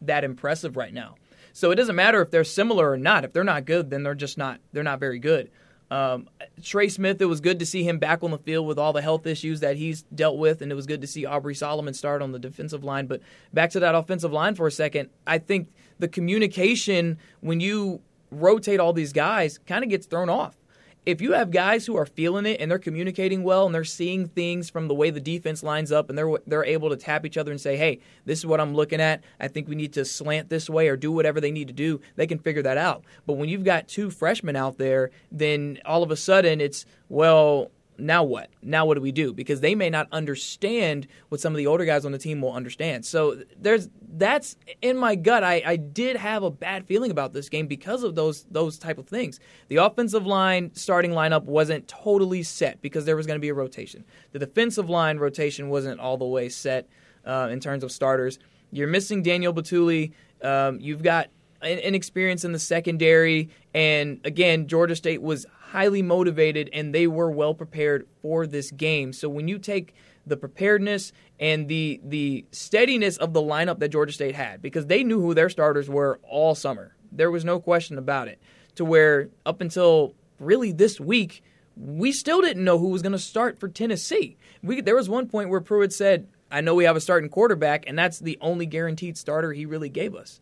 that 0.00 0.24
impressive 0.24 0.76
right 0.76 0.92
now. 0.92 1.16
So 1.52 1.70
it 1.70 1.76
doesn't 1.76 1.96
matter 1.96 2.22
if 2.22 2.30
they're 2.30 2.44
similar 2.44 2.90
or 2.90 2.96
not. 2.96 3.24
If 3.24 3.32
they're 3.32 3.44
not 3.44 3.64
good, 3.66 3.90
then 3.90 4.02
they're 4.02 4.14
just 4.14 4.38
not 4.38 4.60
they're 4.72 4.82
not 4.82 5.00
very 5.00 5.18
good. 5.18 5.50
Um, 5.92 6.30
Trey 6.62 6.88
Smith, 6.88 7.20
it 7.20 7.26
was 7.26 7.42
good 7.42 7.58
to 7.58 7.66
see 7.66 7.82
him 7.82 7.98
back 7.98 8.22
on 8.22 8.30
the 8.30 8.38
field 8.38 8.66
with 8.66 8.78
all 8.78 8.94
the 8.94 9.02
health 9.02 9.26
issues 9.26 9.60
that 9.60 9.76
he's 9.76 10.04
dealt 10.14 10.38
with, 10.38 10.62
and 10.62 10.72
it 10.72 10.74
was 10.74 10.86
good 10.86 11.02
to 11.02 11.06
see 11.06 11.26
Aubrey 11.26 11.54
Solomon 11.54 11.92
start 11.92 12.22
on 12.22 12.32
the 12.32 12.38
defensive 12.38 12.82
line. 12.82 13.06
But 13.06 13.20
back 13.52 13.68
to 13.72 13.80
that 13.80 13.94
offensive 13.94 14.32
line 14.32 14.54
for 14.54 14.66
a 14.66 14.72
second, 14.72 15.10
I 15.26 15.36
think 15.36 15.68
the 15.98 16.08
communication 16.08 17.18
when 17.40 17.60
you 17.60 18.00
rotate 18.30 18.80
all 18.80 18.94
these 18.94 19.12
guys 19.12 19.58
kind 19.66 19.84
of 19.84 19.90
gets 19.90 20.06
thrown 20.06 20.30
off 20.30 20.56
if 21.04 21.20
you 21.20 21.32
have 21.32 21.50
guys 21.50 21.84
who 21.84 21.96
are 21.96 22.06
feeling 22.06 22.46
it 22.46 22.60
and 22.60 22.70
they're 22.70 22.78
communicating 22.78 23.42
well 23.42 23.66
and 23.66 23.74
they're 23.74 23.82
seeing 23.84 24.28
things 24.28 24.70
from 24.70 24.86
the 24.86 24.94
way 24.94 25.10
the 25.10 25.20
defense 25.20 25.62
lines 25.62 25.90
up 25.90 26.08
and 26.08 26.16
they're 26.16 26.30
they're 26.46 26.64
able 26.64 26.90
to 26.90 26.96
tap 26.96 27.26
each 27.26 27.36
other 27.36 27.50
and 27.50 27.60
say, 27.60 27.76
"Hey, 27.76 27.98
this 28.24 28.38
is 28.38 28.46
what 28.46 28.60
I'm 28.60 28.74
looking 28.74 29.00
at. 29.00 29.22
I 29.40 29.48
think 29.48 29.68
we 29.68 29.74
need 29.74 29.92
to 29.94 30.04
slant 30.04 30.48
this 30.48 30.70
way 30.70 30.88
or 30.88 30.96
do 30.96 31.10
whatever 31.10 31.40
they 31.40 31.50
need 31.50 31.68
to 31.68 31.74
do." 31.74 32.00
They 32.16 32.26
can 32.26 32.38
figure 32.38 32.62
that 32.62 32.78
out. 32.78 33.04
But 33.26 33.34
when 33.34 33.48
you've 33.48 33.64
got 33.64 33.88
two 33.88 34.10
freshmen 34.10 34.54
out 34.54 34.78
there, 34.78 35.10
then 35.32 35.80
all 35.84 36.02
of 36.02 36.10
a 36.10 36.16
sudden 36.16 36.60
it's, 36.60 36.86
"Well, 37.08 37.70
now 37.98 38.24
what? 38.24 38.50
Now 38.62 38.86
what 38.86 38.94
do 38.94 39.00
we 39.00 39.12
do? 39.12 39.32
Because 39.32 39.60
they 39.60 39.74
may 39.74 39.90
not 39.90 40.08
understand 40.12 41.06
what 41.28 41.40
some 41.40 41.52
of 41.52 41.58
the 41.58 41.66
older 41.66 41.84
guys 41.84 42.04
on 42.04 42.12
the 42.12 42.18
team 42.18 42.40
will 42.40 42.52
understand. 42.52 43.04
So 43.04 43.42
there's 43.58 43.88
that's 44.14 44.56
in 44.80 44.96
my 44.96 45.14
gut. 45.14 45.44
I, 45.44 45.62
I 45.64 45.76
did 45.76 46.16
have 46.16 46.42
a 46.42 46.50
bad 46.50 46.86
feeling 46.86 47.10
about 47.10 47.32
this 47.32 47.48
game 47.48 47.66
because 47.66 48.02
of 48.02 48.14
those 48.14 48.44
those 48.50 48.78
type 48.78 48.98
of 48.98 49.06
things. 49.06 49.40
The 49.68 49.76
offensive 49.76 50.26
line 50.26 50.70
starting 50.74 51.12
lineup 51.12 51.44
wasn't 51.44 51.88
totally 51.88 52.42
set 52.42 52.80
because 52.80 53.04
there 53.04 53.16
was 53.16 53.26
going 53.26 53.36
to 53.36 53.40
be 53.40 53.50
a 53.50 53.54
rotation. 53.54 54.04
The 54.32 54.38
defensive 54.38 54.88
line 54.88 55.18
rotation 55.18 55.68
wasn't 55.68 56.00
all 56.00 56.16
the 56.16 56.26
way 56.26 56.48
set 56.48 56.88
uh, 57.24 57.48
in 57.50 57.60
terms 57.60 57.84
of 57.84 57.92
starters. 57.92 58.38
You're 58.70 58.88
missing 58.88 59.22
Daniel 59.22 59.52
Bituli. 59.52 60.12
Um, 60.42 60.80
you've 60.80 61.02
got 61.02 61.28
inexperience 61.62 62.44
in 62.44 62.52
the 62.52 62.58
secondary, 62.58 63.50
and 63.74 64.20
again, 64.24 64.66
Georgia 64.66 64.96
State 64.96 65.22
was 65.22 65.46
highly 65.72 66.02
motivated 66.02 66.68
and 66.74 66.94
they 66.94 67.06
were 67.06 67.30
well 67.30 67.54
prepared 67.54 68.06
for 68.20 68.46
this 68.46 68.70
game. 68.70 69.10
So 69.14 69.26
when 69.30 69.48
you 69.48 69.58
take 69.58 69.94
the 70.26 70.36
preparedness 70.36 71.12
and 71.40 71.66
the 71.66 71.98
the 72.04 72.44
steadiness 72.52 73.16
of 73.16 73.32
the 73.32 73.40
lineup 73.40 73.78
that 73.78 73.88
Georgia 73.88 74.12
State 74.12 74.34
had, 74.34 74.60
because 74.60 74.86
they 74.86 75.02
knew 75.02 75.20
who 75.20 75.32
their 75.32 75.48
starters 75.48 75.88
were 75.88 76.20
all 76.28 76.54
summer. 76.54 76.94
There 77.10 77.30
was 77.30 77.42
no 77.44 77.58
question 77.58 77.96
about 77.96 78.28
it. 78.28 78.38
To 78.74 78.84
where 78.84 79.30
up 79.46 79.62
until 79.62 80.14
really 80.38 80.72
this 80.72 81.00
week, 81.00 81.42
we 81.74 82.12
still 82.12 82.42
didn't 82.42 82.64
know 82.64 82.78
who 82.78 82.88
was 82.88 83.00
going 83.00 83.12
to 83.12 83.18
start 83.18 83.58
for 83.58 83.68
Tennessee. 83.68 84.36
We, 84.62 84.82
there 84.82 84.94
was 84.94 85.08
one 85.08 85.26
point 85.26 85.48
where 85.48 85.60
Pruitt 85.60 85.92
said, 85.92 86.28
I 86.50 86.60
know 86.60 86.74
we 86.74 86.84
have 86.84 86.96
a 86.96 87.00
starting 87.00 87.30
quarterback, 87.30 87.84
and 87.86 87.98
that's 87.98 88.18
the 88.18 88.38
only 88.40 88.66
guaranteed 88.66 89.16
starter 89.16 89.52
he 89.52 89.64
really 89.64 89.88
gave 89.88 90.14
us. 90.14 90.40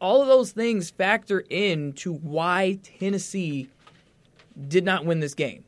All 0.00 0.22
of 0.22 0.28
those 0.28 0.52
things 0.52 0.90
factor 0.90 1.44
in 1.50 1.92
to 1.94 2.12
why 2.12 2.78
Tennessee 3.00 3.68
did 4.66 4.84
not 4.84 5.04
win 5.04 5.20
this 5.20 5.34
game. 5.34 5.64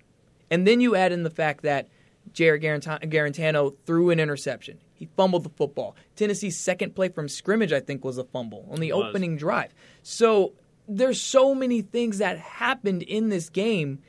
And 0.51 0.67
then 0.67 0.81
you 0.81 0.97
add 0.97 1.13
in 1.13 1.23
the 1.23 1.31
fact 1.31 1.63
that 1.63 1.89
Jarrett 2.33 2.63
Guarantano 2.63 3.77
threw 3.87 4.11
an 4.11 4.21
interception. 4.21 4.79
He 4.95 5.09
fumbled 5.17 5.45
the 5.45 5.51
football. 5.51 5.97
Tennessee's 6.17 6.59
second 6.59 6.95
play 6.95 7.09
from 7.09 7.29
scrimmage, 7.29 7.73
I 7.73 7.81
think, 7.81 8.05
was 8.05 8.19
a 8.19 8.25
fumble 8.25 8.67
on 8.71 8.81
the 8.81 8.93
opening 8.93 9.37
drive. 9.37 9.73
So 10.03 10.53
there's 10.89 11.21
so 11.21 11.55
many 11.55 11.83
things 11.83 12.19
that 12.19 12.39
happened 12.39 13.03
in 13.03 13.29
this 13.29 13.49
game 13.49 14.01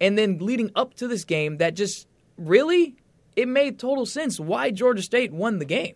and 0.00 0.18
then 0.18 0.38
leading 0.38 0.70
up 0.74 0.94
to 0.94 1.06
this 1.06 1.24
game 1.24 1.58
that 1.58 1.74
just 1.74 2.08
really 2.36 2.96
it 3.36 3.48
made 3.48 3.78
total 3.78 4.04
sense 4.04 4.40
why 4.40 4.70
Georgia 4.70 5.02
State 5.02 5.32
won 5.32 5.58
the 5.58 5.64
game. 5.64 5.94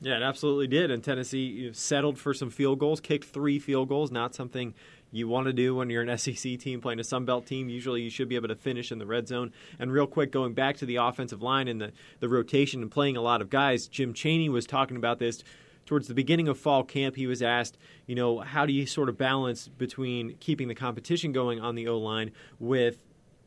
Yeah, 0.00 0.16
it 0.16 0.22
absolutely 0.22 0.66
did. 0.66 0.90
And 0.90 1.02
Tennessee 1.02 1.70
settled 1.72 2.18
for 2.18 2.34
some 2.34 2.50
field 2.50 2.78
goals, 2.78 3.00
kicked 3.00 3.24
three 3.24 3.58
field 3.58 3.88
goals, 3.88 4.10
not 4.10 4.34
something 4.34 4.74
you 5.12 5.28
want 5.28 5.46
to 5.46 5.52
do 5.52 5.74
when 5.74 5.88
you're 5.90 6.02
an 6.02 6.18
SEC 6.18 6.58
team 6.58 6.80
playing 6.80 7.00
a 7.00 7.04
Sun 7.04 7.24
Belt 7.24 7.46
team. 7.46 7.68
Usually 7.68 8.02
you 8.02 8.10
should 8.10 8.28
be 8.28 8.36
able 8.36 8.48
to 8.48 8.56
finish 8.56 8.92
in 8.92 8.98
the 8.98 9.06
red 9.06 9.28
zone. 9.28 9.52
And 9.78 9.92
real 9.92 10.06
quick, 10.06 10.32
going 10.32 10.54
back 10.54 10.76
to 10.78 10.86
the 10.86 10.96
offensive 10.96 11.42
line 11.42 11.68
and 11.68 11.80
the, 11.80 11.92
the 12.20 12.28
rotation 12.28 12.82
and 12.82 12.90
playing 12.90 13.16
a 13.16 13.22
lot 13.22 13.40
of 13.40 13.48
guys, 13.48 13.86
Jim 13.86 14.12
Chaney 14.12 14.48
was 14.48 14.66
talking 14.66 14.96
about 14.96 15.18
this 15.18 15.42
towards 15.86 16.08
the 16.08 16.14
beginning 16.14 16.48
of 16.48 16.58
fall 16.58 16.82
camp, 16.82 17.16
he 17.16 17.26
was 17.26 17.42
asked, 17.42 17.76
you 18.06 18.14
know, 18.14 18.40
how 18.40 18.66
do 18.66 18.72
you 18.72 18.86
sort 18.86 19.08
of 19.08 19.18
balance 19.18 19.68
between 19.68 20.36
keeping 20.40 20.68
the 20.68 20.74
competition 20.74 21.32
going 21.32 21.60
on 21.60 21.74
the 21.74 21.88
O 21.88 21.98
line 21.98 22.32
with 22.58 22.98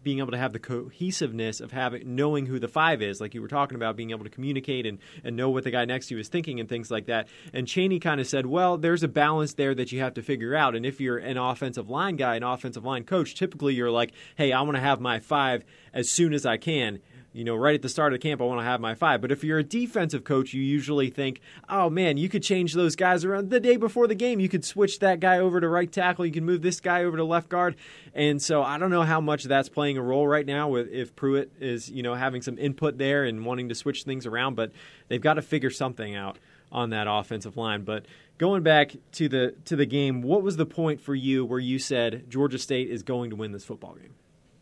being 0.08 0.20
able 0.20 0.32
to 0.32 0.38
have 0.38 0.54
the 0.54 0.60
cohesiveness 0.60 1.60
of 1.60 1.74
having 1.74 2.16
knowing 2.16 2.46
who 2.46 2.60
the 2.60 2.68
five 2.70 3.02
is, 3.02 3.20
like 3.20 3.34
you 3.34 3.42
were 3.42 3.48
talking 3.50 3.76
about, 3.76 3.98
being 3.98 4.12
able 4.12 4.24
to 4.24 4.30
communicate 4.30 4.86
and, 4.86 5.00
and 5.22 5.36
know 5.36 5.50
what 5.50 5.66
the 5.66 5.70
guy 5.70 5.84
next 5.84 6.08
to 6.08 6.16
you 6.16 6.22
is 6.22 6.30
thinking 6.30 6.62
and 6.62 6.70
things 6.70 6.90
like 6.90 7.08
that. 7.08 7.28
And 7.52 7.68
Chaney 7.68 8.00
kind 8.00 8.22
of 8.22 8.26
said, 8.26 8.46
well, 8.46 8.78
there's 8.78 9.04
a 9.04 9.10
balance 9.10 9.56
there 9.56 9.76
that 9.76 9.92
you 9.92 10.00
have 10.00 10.14
to 10.14 10.22
figure 10.22 10.56
out. 10.56 10.78
And 10.78 10.86
if 10.86 11.02
you're 11.02 11.18
an 11.18 11.36
offensive 11.36 11.90
line 11.90 12.16
guy, 12.16 12.38
an 12.38 12.44
offensive 12.44 12.86
line 12.86 13.04
coach, 13.04 13.36
typically 13.36 13.74
you're 13.74 13.92
like, 13.92 14.14
hey, 14.38 14.54
I 14.54 14.62
want 14.62 14.76
to 14.76 14.82
have 14.82 15.02
my 15.02 15.20
five 15.20 15.66
as 15.94 16.10
soon 16.10 16.34
as 16.34 16.46
I 16.46 16.56
can 16.56 17.02
you 17.38 17.44
know, 17.44 17.56
right 17.56 17.76
at 17.76 17.84
the 17.84 17.90
start 17.90 18.14
of 18.14 18.20
the 18.20 18.28
camp, 18.28 18.42
I 18.42 18.46
want 18.46 18.60
to 18.60 18.66
have 18.66 18.82
my 18.82 18.96
five. 18.96 19.22
But 19.22 19.32
if 19.32 19.44
you're 19.44 19.60
a 19.60 19.64
defensive 19.64 20.24
coach, 20.24 20.54
you 20.54 20.62
usually 20.64 21.12
think, 21.12 21.40
oh 21.70 21.88
man, 21.88 22.18
you 22.18 22.30
could 22.30 22.42
change 22.42 22.74
those 22.74 22.96
guys 22.96 23.24
around 23.24 23.52
the 23.52 23.60
day 23.60 23.78
before 23.78 24.08
the 24.08 24.16
game. 24.16 24.40
You 24.40 24.50
could 24.50 24.66
switch 24.66 24.98
that 25.00 25.20
guy 25.20 25.38
over 25.38 25.62
to 25.62 25.68
right 25.70 25.92
tackle. 25.92 26.26
You 26.26 26.32
can 26.32 26.46
move 26.46 26.64
this 26.64 26.80
guy 26.80 27.04
over 27.04 27.16
to 27.16 27.24
left 27.24 27.48
guard. 27.48 27.76
And 28.16 28.42
so 28.42 28.64
I 28.64 28.80
don't 28.80 28.90
know 28.90 29.04
how 29.04 29.22
much 29.22 29.44
that's 29.44 29.70
playing 29.70 29.98
a 29.98 30.02
role 30.02 30.28
right 30.28 30.48
now 30.48 30.68
with 30.70 30.90
if 30.90 31.16
Pruitt 31.16 31.52
is, 31.60 31.92
you 31.92 32.02
know, 32.02 32.16
having 32.16 32.42
some 32.42 32.58
input 32.58 32.98
there 32.98 33.24
and 33.24 33.46
wanting 33.46 33.70
to 33.70 33.76
switch 33.76 34.04
things 34.04 34.26
around, 34.26 34.56
but 34.56 34.72
they've 35.08 35.22
got 35.22 35.36
to 35.36 35.44
figure 35.44 35.70
something 35.70 36.16
out 36.16 36.40
on 36.72 36.90
that 36.90 37.06
offensive 37.08 37.56
line. 37.56 37.84
But 37.84 38.08
going 38.40 38.64
back 38.64 38.96
to 39.12 39.30
the 39.30 39.56
to 39.66 39.76
the 39.76 39.86
game, 39.86 40.24
what 40.24 40.42
was 40.42 40.58
the 40.58 40.66
point 40.66 41.02
for 41.02 41.14
you 41.14 41.46
where 41.46 41.60
you 41.60 41.78
said 41.78 42.26
Georgia 42.30 42.58
State 42.58 42.90
is 42.90 43.04
going 43.04 43.30
to 43.30 43.36
win 43.36 43.52
this 43.52 43.64
football 43.64 43.94
game? 43.94 44.16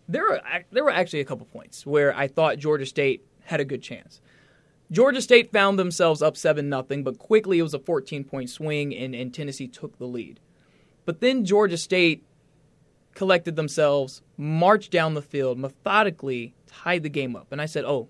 There 0.08 0.24
were 0.24 0.42
there 0.72 0.84
were 0.84 0.92
actually 0.92 1.22
a 1.22 1.26
couple 1.26 1.46
points 1.46 1.86
where 1.86 2.16
I 2.16 2.28
thought 2.28 2.58
Georgia 2.58 2.86
State 2.86 3.26
had 3.44 3.60
a 3.60 3.66
good 3.66 3.82
chance. 3.82 4.22
Georgia 4.92 5.22
State 5.22 5.52
found 5.52 5.80
themselves 5.80 6.22
up 6.22 6.38
seven 6.38 6.70
nothing, 6.70 7.04
but 7.04 7.18
quickly 7.18 7.60
it 7.60 7.64
was 7.64 7.74
a 7.74 7.80
14 7.80 8.24
point 8.24 8.50
swing 8.50 8.96
and, 8.96 9.16
and 9.16 9.34
Tennessee 9.34 9.68
took 9.68 9.98
the 9.98 10.06
lead. 10.06 10.40
But 11.06 11.22
then 11.22 11.46
Georgia 11.46 11.78
State 11.78 12.24
collected 13.14 13.56
themselves, 13.56 14.22
marched 14.38 14.92
down 14.92 15.14
the 15.14 15.22
field, 15.22 15.58
methodically 15.58 16.54
tied 16.68 17.04
the 17.04 17.10
game 17.10 17.36
up. 17.36 17.52
And 17.52 17.62
I 17.62 17.66
said, 17.66 17.86
oh, 17.86 18.10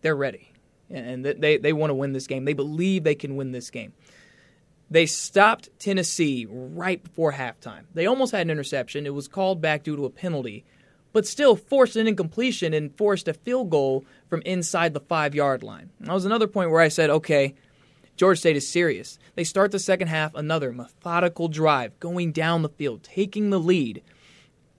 they're 0.00 0.16
ready. 0.16 0.52
And 0.90 1.24
they, 1.24 1.58
they 1.58 1.72
want 1.74 1.90
to 1.90 1.94
win 1.94 2.12
this 2.12 2.26
game. 2.26 2.46
They 2.46 2.54
believe 2.54 3.04
they 3.04 3.14
can 3.14 3.36
win 3.36 3.52
this 3.52 3.70
game. 3.70 3.92
They 4.90 5.04
stopped 5.04 5.68
Tennessee 5.78 6.46
right 6.48 7.02
before 7.02 7.32
halftime. 7.32 7.82
They 7.92 8.06
almost 8.06 8.32
had 8.32 8.42
an 8.42 8.50
interception. 8.50 9.04
It 9.04 9.12
was 9.12 9.28
called 9.28 9.60
back 9.60 9.82
due 9.82 9.96
to 9.96 10.06
a 10.06 10.10
penalty 10.10 10.64
but 11.12 11.26
still 11.26 11.56
forced 11.56 11.96
an 11.96 12.06
incompletion 12.06 12.74
and 12.74 12.96
forced 12.96 13.28
a 13.28 13.34
field 13.34 13.70
goal 13.70 14.04
from 14.28 14.42
inside 14.42 14.94
the 14.94 15.00
five 15.00 15.34
yard 15.34 15.62
line. 15.62 15.90
That 16.00 16.12
was 16.12 16.24
another 16.24 16.46
point 16.46 16.70
where 16.70 16.80
I 16.80 16.88
said, 16.88 17.10
okay, 17.10 17.54
Georgia 18.16 18.40
State 18.40 18.56
is 18.56 18.68
serious. 18.68 19.18
They 19.34 19.44
start 19.44 19.70
the 19.70 19.78
second 19.78 20.08
half, 20.08 20.34
another 20.34 20.72
methodical 20.72 21.48
drive, 21.48 21.98
going 22.00 22.32
down 22.32 22.62
the 22.62 22.68
field, 22.68 23.02
taking 23.02 23.50
the 23.50 23.60
lead. 23.60 24.02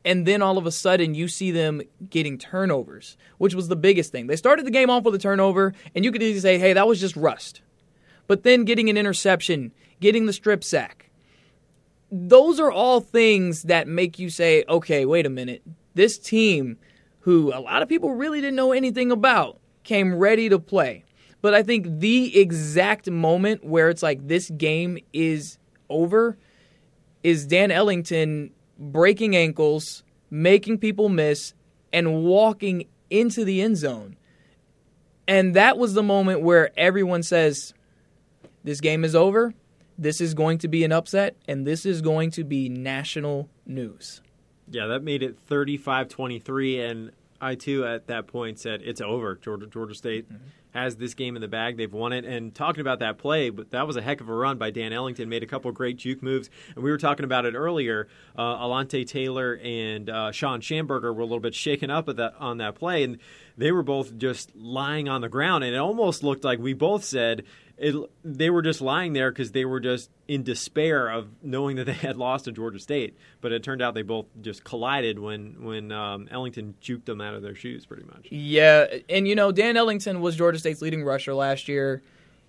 And 0.06 0.26
then 0.26 0.42
all 0.42 0.58
of 0.58 0.66
a 0.66 0.72
sudden, 0.72 1.14
you 1.14 1.28
see 1.28 1.52
them 1.52 1.82
getting 2.10 2.38
turnovers, 2.38 3.18
which 3.38 3.54
was 3.54 3.68
the 3.68 3.76
biggest 3.76 4.12
thing. 4.12 4.28
They 4.28 4.36
started 4.36 4.66
the 4.66 4.72
game 4.72 4.90
off 4.90 5.04
with 5.04 5.16
a 5.16 5.20
turnover, 5.20 5.74
and 5.94 6.06
you 6.06 6.12
could 6.12 6.24
easily 6.24 6.40
say, 6.40 6.58
hey, 6.58 6.74
that 6.74 6.88
was 6.88 7.00
just 7.00 7.16
rust. 7.16 7.62
But 8.28 8.44
then 8.44 8.66
getting 8.66 8.90
an 8.90 8.98
interception, 8.98 9.72
getting 10.00 10.26
the 10.26 10.34
strip 10.34 10.64
sack, 10.64 11.10
those 12.12 12.60
are 12.60 12.72
all 12.72 13.02
things 13.02 13.64
that 13.64 13.88
make 13.88 14.20
you 14.20 14.30
say, 14.30 14.64
okay, 14.68 15.06
wait 15.06 15.26
a 15.26 15.30
minute 15.30 15.64
this 16.00 16.18
team, 16.18 16.78
who 17.20 17.54
a 17.54 17.60
lot 17.60 17.82
of 17.82 17.90
people 17.90 18.14
really 18.14 18.40
didn't 18.40 18.56
know 18.56 18.72
anything 18.72 19.12
about, 19.12 19.60
came 19.84 20.16
ready 20.16 20.48
to 20.48 20.58
play. 20.58 21.04
But 21.42 21.54
I 21.54 21.62
think 21.62 22.00
the 22.00 22.40
exact 22.40 23.10
moment 23.10 23.66
where 23.66 23.90
it's 23.90 24.02
like 24.02 24.26
this 24.26 24.50
game 24.50 24.98
is 25.12 25.58
over 25.90 26.38
is 27.22 27.46
Dan 27.46 27.70
Ellington 27.70 28.52
breaking 28.78 29.36
ankles, 29.36 30.06
making 30.30 30.78
people 30.78 31.10
miss, 31.10 31.54
and 31.92 32.24
walking 32.24 32.88
into 33.10 33.44
the 33.44 33.62
end 33.62 33.76
zone. 33.76 34.16
And 35.28 35.54
that 35.54 35.78
was 35.78 35.96
the 35.96 36.04
moment 36.04 36.44
where 36.44 36.72
everyone 36.80 37.24
says, 37.24 37.74
This 38.64 38.80
game 38.80 39.04
is 39.04 39.16
over. 39.16 39.54
This 39.98 40.22
is 40.22 40.34
going 40.34 40.60
to 40.60 40.70
be 40.70 40.86
an 40.86 40.94
upset, 40.94 41.36
and 41.46 41.68
this 41.68 41.86
is 41.86 42.02
going 42.02 42.32
to 42.32 42.46
be 42.46 42.70
national 42.70 43.50
news. 43.66 44.22
Yeah, 44.72 44.88
that 44.88 45.04
made 45.04 45.24
it 45.24 45.38
35 45.48 46.10
23. 46.10 46.82
And 46.82 47.12
I, 47.42 47.56
too, 47.56 47.86
at 47.86 48.08
that 48.08 48.28
point 48.28 48.60
said, 48.60 48.82
It's 48.84 49.02
over. 49.02 49.36
Georgia, 49.36 49.68
Georgia 49.68 49.96
State. 49.96 50.30
Mm-hmm 50.30 50.44
has 50.72 50.98
this 50.98 51.14
game 51.14 51.36
in 51.36 51.42
the 51.42 51.48
bag. 51.48 51.78
They've 51.78 51.92
won 51.92 52.14
it. 52.14 52.26
And 52.26 52.54
talking 52.54 52.82
about 52.82 53.00
that 53.00 53.18
play, 53.18 53.50
but 53.50 53.72
that 53.72 53.88
was 53.88 53.96
a 53.96 54.02
heck 54.02 54.22
of 54.22 54.30
a 54.30 54.34
run 54.34 54.58
by 54.58 54.72
Dan 54.72 54.94
Ellington. 54.94 55.30
Made 55.30 55.44
a 55.44 55.48
couple 55.48 55.72
great 55.72 55.98
juke 55.98 56.22
moves, 56.22 56.50
and 56.76 56.84
we 56.84 56.92
were 56.92 56.98
talking 56.98 57.24
about 57.24 57.46
it 57.46 57.56
earlier. 57.56 58.08
Uh, 58.38 58.58
Alontae 58.58 59.08
Taylor 59.08 59.60
and 59.64 60.10
uh, 60.10 60.32
Shawn 60.32 60.62
Shamburger 60.62 61.14
were 61.14 61.22
a 61.22 61.26
little 61.26 61.40
bit 61.40 61.56
shaken 61.56 61.90
up 61.90 62.08
at 62.10 62.18
that 62.18 62.36
on 62.40 62.58
that 62.58 62.76
play, 62.76 63.04
and 63.04 63.18
they 63.58 63.72
were 63.72 63.84
both 63.84 64.18
just 64.18 64.56
lying 64.56 65.10
on 65.10 65.22
the 65.22 65.30
ground, 65.30 65.64
and 65.64 65.74
it 65.74 65.80
almost 65.80 66.24
looked 66.24 66.44
like 66.44 66.60
we 66.60 66.74
both 66.74 67.04
said 67.04 67.44
it, 67.80 67.96
they 68.24 68.50
were 68.50 68.62
just 68.62 68.82
lying 68.82 69.14
there 69.14 69.32
because 69.32 69.54
they 69.54 69.64
were 69.64 69.80
just 69.80 70.10
in 70.28 70.44
despair 70.44 71.08
of 71.08 71.30
knowing 71.42 71.78
that 71.78 71.86
they 71.86 71.94
had 71.94 72.18
lost 72.18 72.46
to 72.46 72.52
Georgia 72.52 72.80
State. 72.80 73.16
But 73.42 73.52
it 73.52 73.64
turned 73.64 73.82
out 73.82 73.94
they 73.94 74.02
both 74.02 74.26
just 74.42 74.64
collided 74.64 75.18
when 75.18 75.64
when 75.64 75.92
um, 75.92 76.28
Ellington 76.30 76.76
juked 76.82 77.06
them 77.06 77.22
out 77.22 77.34
of 77.34 77.42
their 77.42 77.56
shoes, 77.56 77.86
pretty 77.86 78.04
much. 78.04 78.28
Yeah, 78.30 78.86
and 79.08 79.28
you 79.28 79.36
know 79.36 79.52
Dan 79.52 79.78
Ellington 79.78 80.20
was 80.20 80.36
Georgia 80.36 80.60
State's 80.60 80.82
leading 80.82 81.04
rusher 81.04 81.34
last 81.34 81.68
year. 81.68 82.02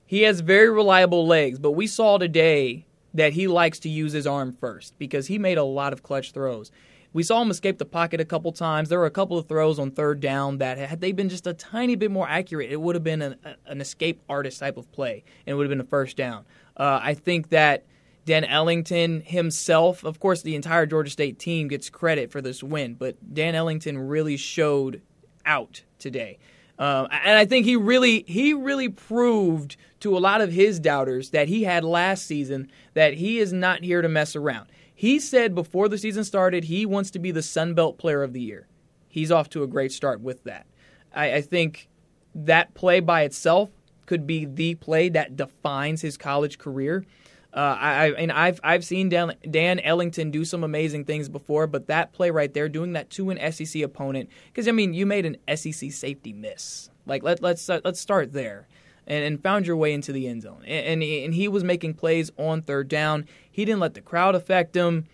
He 0.05 0.23
has 0.23 0.41
very 0.41 0.69
reliable 0.69 1.27
legs, 1.27 1.61
but 1.61 1.73
we 1.73 1.87
saw 1.87 2.19
today 2.19 2.85
that 3.15 3.33
he 3.33 3.47
likes 3.47 3.79
to 3.81 3.89
use 3.89 4.13
his 4.13 4.27
arm 4.27 4.53
first 4.53 4.99
because 4.99 5.29
he 5.29 5.39
made 5.39 5.59
a 5.59 5.65
lot 5.65 5.93
of 5.93 6.03
clutch 6.03 6.33
throws. 6.33 6.73
We 7.13 7.23
saw 7.25 7.43
him 7.43 7.51
escape 7.51 7.79
the 7.79 7.85
pocket 7.85 8.21
a 8.21 8.25
couple 8.25 8.53
times. 8.53 8.89
There 8.89 8.99
were 8.99 9.07
a 9.07 9.11
couple 9.11 9.37
of 9.37 9.49
throws 9.49 9.79
on 9.79 9.91
third 9.91 10.21
down 10.21 10.59
that, 10.59 10.79
had 10.79 11.01
they 11.01 11.13
been 11.13 11.29
just 11.29 11.47
a 11.47 11.55
tiny 11.55 11.97
bit 11.97 12.11
more 12.11 12.29
accurate, 12.29 12.71
it 12.71 12.81
would 12.81 12.95
have 12.95 13.03
been 13.03 13.21
an, 13.23 13.37
an 13.67 13.81
escape 13.81 14.23
artist 14.29 14.61
type 14.61 14.77
of 14.77 14.91
play, 14.93 15.25
and 15.47 15.53
it 15.53 15.55
would 15.55 15.65
have 15.65 15.71
been 15.71 15.81
a 15.81 15.89
first 15.89 16.17
down. 16.17 16.45
Uh, 16.77 17.01
I 17.03 17.15
think 17.15 17.49
that 17.51 17.85
Dan 18.27 18.45
Ellington 18.45 19.23
himself, 19.23 20.05
of 20.05 20.21
course, 20.21 20.43
the 20.43 20.55
entire 20.55 20.87
Georgia 20.87 21.11
State 21.11 21.39
team 21.39 21.67
gets 21.67 21.91
credit 21.91 22.31
for 22.31 22.41
this 22.41 22.63
win, 22.63 22.95
but 22.95 23.17
Dan 23.35 23.57
Ellington 23.57 23.99
really 23.99 24.37
showed 24.37 25.03
out 25.45 25.83
today. 25.99 26.39
Uh, 26.79 27.09
and 27.11 27.37
I 27.37 27.45
think 27.45 27.67
he 27.67 27.77
really 27.77 28.25
he 28.27 28.55
really 28.55 28.89
proved 28.89 29.77
to 30.01 30.17
a 30.17 30.19
lot 30.19 30.41
of 30.41 30.51
his 30.51 30.81
doubters 30.81 31.31
that 31.31 31.49
he 31.49 31.65
had 31.65 31.85
last 31.85 32.27
season 32.27 32.71
that 32.95 33.15
he 33.15 33.39
is 33.39 33.53
not 33.53 33.83
here 33.83 34.01
to 34.01 34.09
mess 34.09 34.35
around. 34.35 34.71
He 35.01 35.19
said 35.19 35.55
before 35.55 35.89
the 35.89 35.97
season 35.97 36.25
started 36.25 36.65
he 36.65 36.85
wants 36.85 37.11
to 37.13 37.19
be 37.19 37.31
the 37.31 37.41
Sun 37.41 37.73
Belt 37.73 37.97
Player 37.97 38.23
of 38.23 38.35
the 38.35 38.41
Year. 38.43 38.67
He's 39.09 39.33
off 39.33 39.49
to 39.49 39.63
a 39.63 39.67
great 39.67 39.93
start 39.93 40.21
with 40.21 40.45
that. 40.45 40.67
I, 41.15 41.37
I 41.37 41.41
think 41.41 41.89
that 42.35 42.75
play 42.75 43.01
by 43.01 43.23
itself 43.23 43.71
could 44.05 44.27
be 44.27 44.45
the 44.45 44.75
play 44.75 45.09
that 45.09 45.37
defines 45.37 46.03
his 46.03 46.19
college 46.19 46.59
career. 46.59 47.07
Uh, 47.55 47.79
I, 47.81 48.11
and 48.11 48.31
I've 48.31 48.61
I've 48.63 48.85
seen 48.85 49.09
Dan, 49.09 49.33
Dan 49.51 49.81
Ellington 49.81 50.31
do 50.31 50.45
some 50.45 50.63
amazing 50.63 51.07
things 51.07 51.31
before, 51.31 51.67
but 51.67 51.87
that 51.87 52.13
play 52.13 52.31
right 52.31 52.53
there, 52.53 52.69
doing 52.69 52.93
that 52.93 53.09
to 53.13 53.31
an 53.31 53.53
SEC 53.53 53.81
opponent, 53.81 54.29
because 54.49 54.69
I 54.69 54.73
mean, 54.73 54.93
you 54.93 55.07
made 55.07 55.25
an 55.25 55.39
SEC 55.57 55.93
safety 55.93 56.35
miss. 56.35 56.91
Like 57.07 57.23
let 57.23 57.41
let's 57.41 57.71
uh, 57.71 57.81
let's 57.85 58.01
start 58.01 58.35
there 58.35 58.69
and, 59.11 59.25
and 59.25 59.43
found 59.43 59.67
your 59.67 59.77
way 59.77 59.93
into 59.93 60.13
the 60.13 60.29
end 60.29 60.43
zone. 60.43 60.63
And, 60.65 60.87
and, 60.87 61.03
and 61.03 61.35
he 61.35 61.49
was 61.49 61.65
making 61.65 61.95
plays 61.95 62.31
on 62.39 62.63
third 62.63 62.89
down. 62.89 63.27
He 63.51 63.65
didn't 63.65 63.81
let 63.81 63.95
the 63.95 64.01
crowd 64.01 64.37
affect 64.37 64.75
him. 64.75 65.07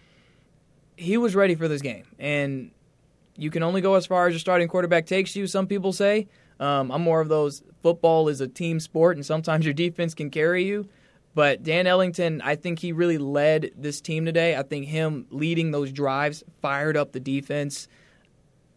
He 0.97 1.17
was 1.17 1.35
ready 1.35 1.55
for 1.55 1.67
this 1.67 1.81
game. 1.81 2.05
And 2.19 2.71
you 3.37 3.51
can 3.51 3.63
only 3.63 3.81
go 3.81 3.95
as 3.95 4.07
far 4.07 4.27
as 4.27 4.35
your 4.35 4.39
starting 4.39 4.69
quarterback 4.69 5.07
takes 5.07 5.35
you, 5.35 5.47
some 5.47 5.67
people 5.67 5.95
say. 5.95 6.29
Um, 6.61 6.93
I'm 6.93 7.03
more 7.03 7.23
of 7.23 7.29
those 7.29 7.63
football 7.83 8.29
is 8.29 8.41
a 8.41 8.49
team 8.49 8.81
sport, 8.81 9.17
and 9.17 9.25
sometimes 9.25 9.65
your 9.65 9.75
defense 9.75 10.15
can 10.15 10.31
carry 10.31 10.65
you. 10.65 10.89
But 11.35 11.63
Dan 11.63 11.87
Ellington, 11.87 12.41
I 12.43 12.57
think 12.57 12.79
he 12.79 12.93
really 12.93 13.19
led 13.19 13.73
this 13.77 14.01
team 14.01 14.25
today. 14.25 14.57
I 14.57 14.63
think 14.63 14.87
him 14.87 15.27
leading 15.31 15.71
those 15.71 15.93
drives 15.93 16.45
fired 16.61 16.97
up 16.97 17.13
the 17.13 17.21
defense 17.21 17.89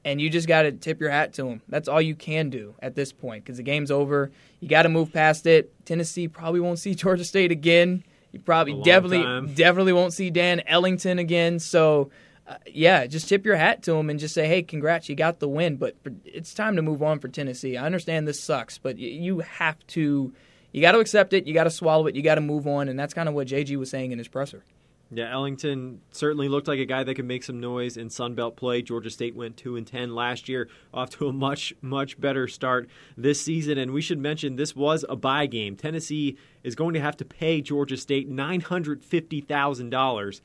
and 0.09 0.19
you 0.19 0.27
just 0.27 0.47
got 0.47 0.63
to 0.63 0.71
tip 0.71 0.99
your 0.99 1.11
hat 1.11 1.33
to 1.33 1.43
them. 1.43 1.61
That's 1.69 1.87
all 1.87 2.01
you 2.01 2.15
can 2.15 2.49
do 2.49 2.73
at 2.79 2.95
this 2.95 3.11
point 3.13 3.43
because 3.43 3.57
the 3.57 3.63
game's 3.63 3.91
over. 3.91 4.31
You 4.59 4.67
got 4.67 4.83
to 4.83 4.89
move 4.89 5.13
past 5.13 5.45
it. 5.45 5.71
Tennessee 5.85 6.27
probably 6.27 6.59
won't 6.59 6.79
see 6.85 6.95
Georgia 6.95 7.23
State 7.23 7.51
again. 7.51 8.03
You 8.31 8.39
probably 8.39 8.81
definitely 8.83 9.21
time. 9.21 9.53
definitely 9.53 9.93
won't 9.93 10.13
see 10.13 10.31
Dan 10.31 10.61
Ellington 10.65 11.19
again. 11.19 11.59
So, 11.59 12.09
uh, 12.47 12.55
yeah, 12.65 13.05
just 13.05 13.29
tip 13.29 13.45
your 13.45 13.55
hat 13.55 13.83
to 13.83 13.93
him 13.93 14.09
and 14.09 14.19
just 14.19 14.33
say, 14.33 14.47
"Hey, 14.47 14.61
congrats, 14.63 15.09
you 15.09 15.15
got 15.15 15.39
the 15.39 15.47
win." 15.47 15.77
But 15.77 15.95
it's 16.25 16.53
time 16.53 16.75
to 16.75 16.81
move 16.83 17.01
on 17.01 17.19
for 17.19 17.27
Tennessee. 17.27 17.77
I 17.77 17.85
understand 17.85 18.27
this 18.27 18.39
sucks, 18.39 18.77
but 18.77 18.97
you 18.97 19.39
have 19.39 19.77
to. 19.87 20.33
You 20.71 20.81
got 20.81 20.91
to 20.91 20.99
accept 20.99 21.33
it. 21.33 21.47
You 21.47 21.55
got 21.55 21.63
to 21.63 21.71
swallow 21.71 22.05
it. 22.05 22.15
You 22.15 22.21
got 22.21 22.35
to 22.35 22.41
move 22.41 22.67
on, 22.67 22.87
and 22.89 22.99
that's 22.99 23.13
kind 23.15 23.27
of 23.27 23.33
what 23.35 23.47
JG 23.47 23.75
was 23.77 23.89
saying 23.89 24.11
in 24.11 24.19
his 24.19 24.27
presser. 24.27 24.63
Yeah, 25.11 25.31
Ellington 25.31 26.01
certainly 26.11 26.47
looked 26.47 26.67
like 26.67 26.77
a 26.77 26.85
guy 26.85 27.03
that 27.03 27.15
could 27.15 27.25
make 27.25 27.43
some 27.43 27.59
noise 27.59 27.97
in 27.97 28.11
Sun 28.11 28.35
Belt 28.35 28.55
play. 28.55 28.83
Georgia 28.83 29.09
State 29.09 29.35
went 29.35 29.57
two 29.57 29.75
and 29.75 29.87
ten 29.87 30.13
last 30.13 30.47
year, 30.47 30.69
off 30.93 31.09
to 31.11 31.27
a 31.27 31.33
much 31.33 31.73
much 31.81 32.19
better 32.21 32.47
start 32.47 32.87
this 33.17 33.41
season. 33.41 33.79
And 33.79 33.91
we 33.91 34.01
should 34.01 34.19
mention 34.19 34.55
this 34.55 34.75
was 34.75 35.03
a 35.09 35.15
buy 35.15 35.47
game. 35.47 35.75
Tennessee 35.75 36.37
is 36.63 36.75
going 36.75 36.93
to 36.93 36.99
have 37.01 37.17
to 37.17 37.25
pay 37.25 37.59
Georgia 37.59 37.97
State 37.97 38.29
nine 38.29 38.61
hundred 38.61 39.03
fifty 39.03 39.41
thousand 39.41 39.89
dollars 39.89 40.41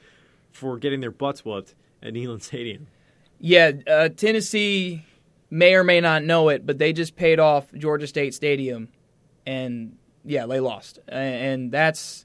for 0.51 0.79
getting 0.79 1.01
their 1.01 1.11
butts 1.11 1.45
whooped 1.45 1.75
at 2.03 2.15
Neyland 2.15 2.43
Stadium. 2.43 2.87
Yeah, 3.39 3.73
uh, 3.87 4.09
Tennessee 4.09 5.05
may 5.51 5.75
or 5.75 5.85
may 5.85 6.01
not 6.01 6.25
know 6.25 6.49
it, 6.49 6.65
but 6.65 6.79
they 6.79 6.95
just 6.95 7.17
paid 7.17 7.39
off 7.39 7.71
Georgia 7.75 8.07
State 8.07 8.33
Stadium, 8.33 8.89
and 9.45 9.99
yeah, 10.25 10.47
they 10.47 10.61
lost, 10.61 11.01
and 11.07 11.71
that's 11.71 12.25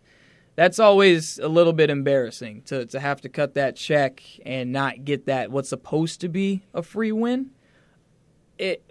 that's 0.60 0.78
always 0.78 1.40
a 1.40 1.48
little 1.48 1.72
bit 1.72 1.90
embarrassing 1.90 2.64
to, 2.64 2.86
to 2.88 3.00
have 3.00 3.22
to 3.22 3.30
cut 3.30 3.54
that 3.54 3.78
check 3.78 4.22
and 4.46 4.74
not 4.74 5.06
get 5.06 5.26
that 5.28 5.52
what's 5.52 5.70
supposed 5.70 6.20
to 6.20 6.28
be 6.28 6.64
a 6.74 6.84
free 6.84 7.14
win. 7.14 7.52
It 8.58 8.84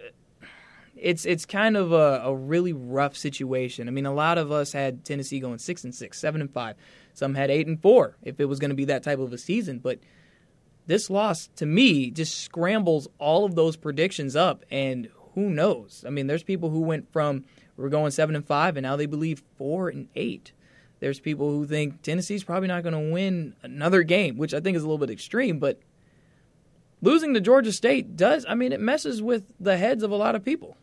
it's 0.95 1.27
it's 1.27 1.45
kind 1.45 1.77
of 1.77 1.91
a, 1.91 2.23
a 2.25 2.35
really 2.35 2.73
rough 2.73 3.15
situation. 3.15 3.87
I 3.87 3.91
mean, 3.91 4.07
a 4.07 4.13
lot 4.13 4.39
of 4.39 4.51
us 4.51 4.73
had 4.73 5.05
Tennessee 5.05 5.39
going 5.39 5.59
six 5.59 5.83
and 5.83 5.93
six, 5.93 6.19
seven 6.19 6.41
and 6.41 6.51
five. 6.51 6.75
Some 7.13 7.35
had 7.35 7.51
eight 7.51 7.67
and 7.67 7.79
four 7.79 8.17
if 8.23 8.39
it 8.39 8.45
was 8.45 8.57
going 8.57 8.71
to 8.71 8.75
be 8.75 8.85
that 8.85 9.03
type 9.03 9.19
of 9.19 9.31
a 9.31 9.37
season. 9.37 9.77
But 9.77 9.99
this 10.87 11.07
loss 11.07 11.49
to 11.57 11.67
me 11.67 12.09
just 12.09 12.39
scrambles 12.39 13.07
all 13.19 13.45
of 13.45 13.53
those 13.53 13.77
predictions 13.77 14.35
up, 14.35 14.65
and 14.71 15.07
who 15.35 15.51
knows? 15.51 16.03
I 16.03 16.09
mean, 16.09 16.25
there's 16.25 16.41
people 16.41 16.71
who 16.71 16.81
went 16.81 17.13
from 17.13 17.45
we're 17.77 17.89
going 17.89 18.09
seven 18.09 18.35
and 18.35 18.43
five, 18.43 18.75
and 18.75 18.83
now 18.85 18.95
they 18.95 19.05
believe 19.05 19.43
four 19.55 19.89
and 19.89 20.07
eight. 20.15 20.51
There's 20.99 21.19
people 21.19 21.49
who 21.51 21.65
think 21.65 22.01
Tennessee's 22.01 22.43
probably 22.43 22.67
not 22.67 22.83
going 22.83 22.93
to 22.93 23.11
win 23.13 23.55
another 23.63 24.03
game, 24.03 24.37
which 24.37 24.53
I 24.53 24.59
think 24.59 24.75
is 24.75 24.83
a 24.83 24.85
little 24.85 24.97
bit 24.97 25.09
extreme, 25.09 25.59
but 25.59 25.79
losing 27.01 27.33
to 27.33 27.41
Georgia 27.41 27.71
State 27.71 28.17
does, 28.17 28.45
I 28.47 28.55
mean, 28.55 28.71
it 28.71 28.81
messes 28.81 29.21
with 29.21 29.53
the 29.59 29.77
heads 29.77 30.03
of 30.03 30.11
a 30.11 30.15
lot 30.15 30.35
of 30.35 30.43
people. 30.43 30.75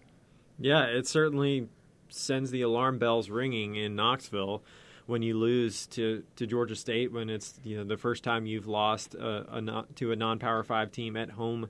Yeah, 0.58 0.85
it 0.85 1.06
certainly 1.06 1.68
sends 2.08 2.50
the 2.50 2.62
alarm 2.62 2.99
bells 2.99 3.28
ringing 3.28 3.76
in 3.76 3.94
Knoxville 3.94 4.62
when 5.06 5.23
you 5.23 5.38
lose 5.38 5.87
to, 5.88 6.23
to 6.37 6.46
Georgia 6.46 6.76
State 6.76 7.12
when 7.12 7.30
it's 7.30 7.54
you 7.62 7.76
know 7.76 7.85
the 7.85 7.96
first 7.96 8.25
time 8.25 8.46
you've 8.46 8.66
lost 8.66 9.14
a, 9.14 9.58
a 9.58 9.85
to 9.96 10.12
a 10.12 10.16
non-power 10.16 10.62
5 10.62 10.90
team 10.90 11.16
at 11.16 11.30
home 11.30 11.68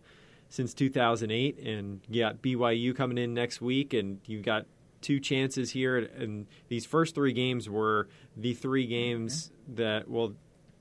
since 0.48 0.72
2008 0.74 1.58
and 1.58 2.00
you 2.08 2.22
got 2.22 2.40
BYU 2.40 2.94
coming 2.94 3.18
in 3.18 3.34
next 3.34 3.60
week 3.60 3.92
and 3.92 4.20
you 4.26 4.40
got 4.40 4.66
two 5.00 5.20
chances 5.20 5.70
here, 5.70 5.98
and 5.98 6.46
these 6.68 6.86
first 6.86 7.14
three 7.14 7.32
games 7.32 7.68
were 7.68 8.08
the 8.36 8.54
three 8.54 8.86
games 8.86 9.50
that, 9.74 10.08
well, 10.08 10.34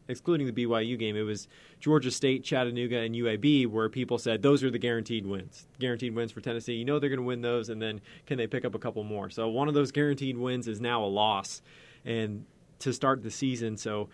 excluding 0.08 0.48
the 0.48 0.66
BYU 0.66 0.98
game, 0.98 1.16
it 1.16 1.24
was 1.24 1.48
Georgia 1.80 2.12
State, 2.12 2.44
Chattanooga, 2.44 3.00
and 3.00 3.16
UAB, 3.16 3.68
where 3.68 3.90
people 3.90 4.18
said 4.18 4.42
those 4.42 4.64
are 4.64 4.70
the 4.70 4.80
guaranteed 4.80 5.26
wins. 5.26 5.68
Guaranteed 5.80 6.16
wins 6.16 6.32
for 6.32 6.42
Tennessee. 6.42 6.74
You 6.74 6.86
know 6.86 7.00
they're 7.00 7.10
going 7.10 7.20
to 7.20 7.26
win 7.26 7.42
those, 7.42 7.70
and 7.70 7.82
then 7.82 8.02
can 8.26 8.38
they 8.38 8.48
pick 8.48 8.66
up 8.66 8.76
a 8.76 8.80
couple 8.80 9.04
more? 9.04 9.30
So 9.30 9.48
one 9.50 9.68
of 9.68 9.74
those 9.74 9.92
guaranteed 9.92 10.38
wins 10.38 10.68
is 10.68 10.80
now 10.80 11.04
a 11.04 11.08
loss, 11.08 11.62
and 12.04 12.46
to 12.80 12.94
start 12.94 13.24
the 13.24 13.32
season. 13.32 13.78
So 13.78 14.10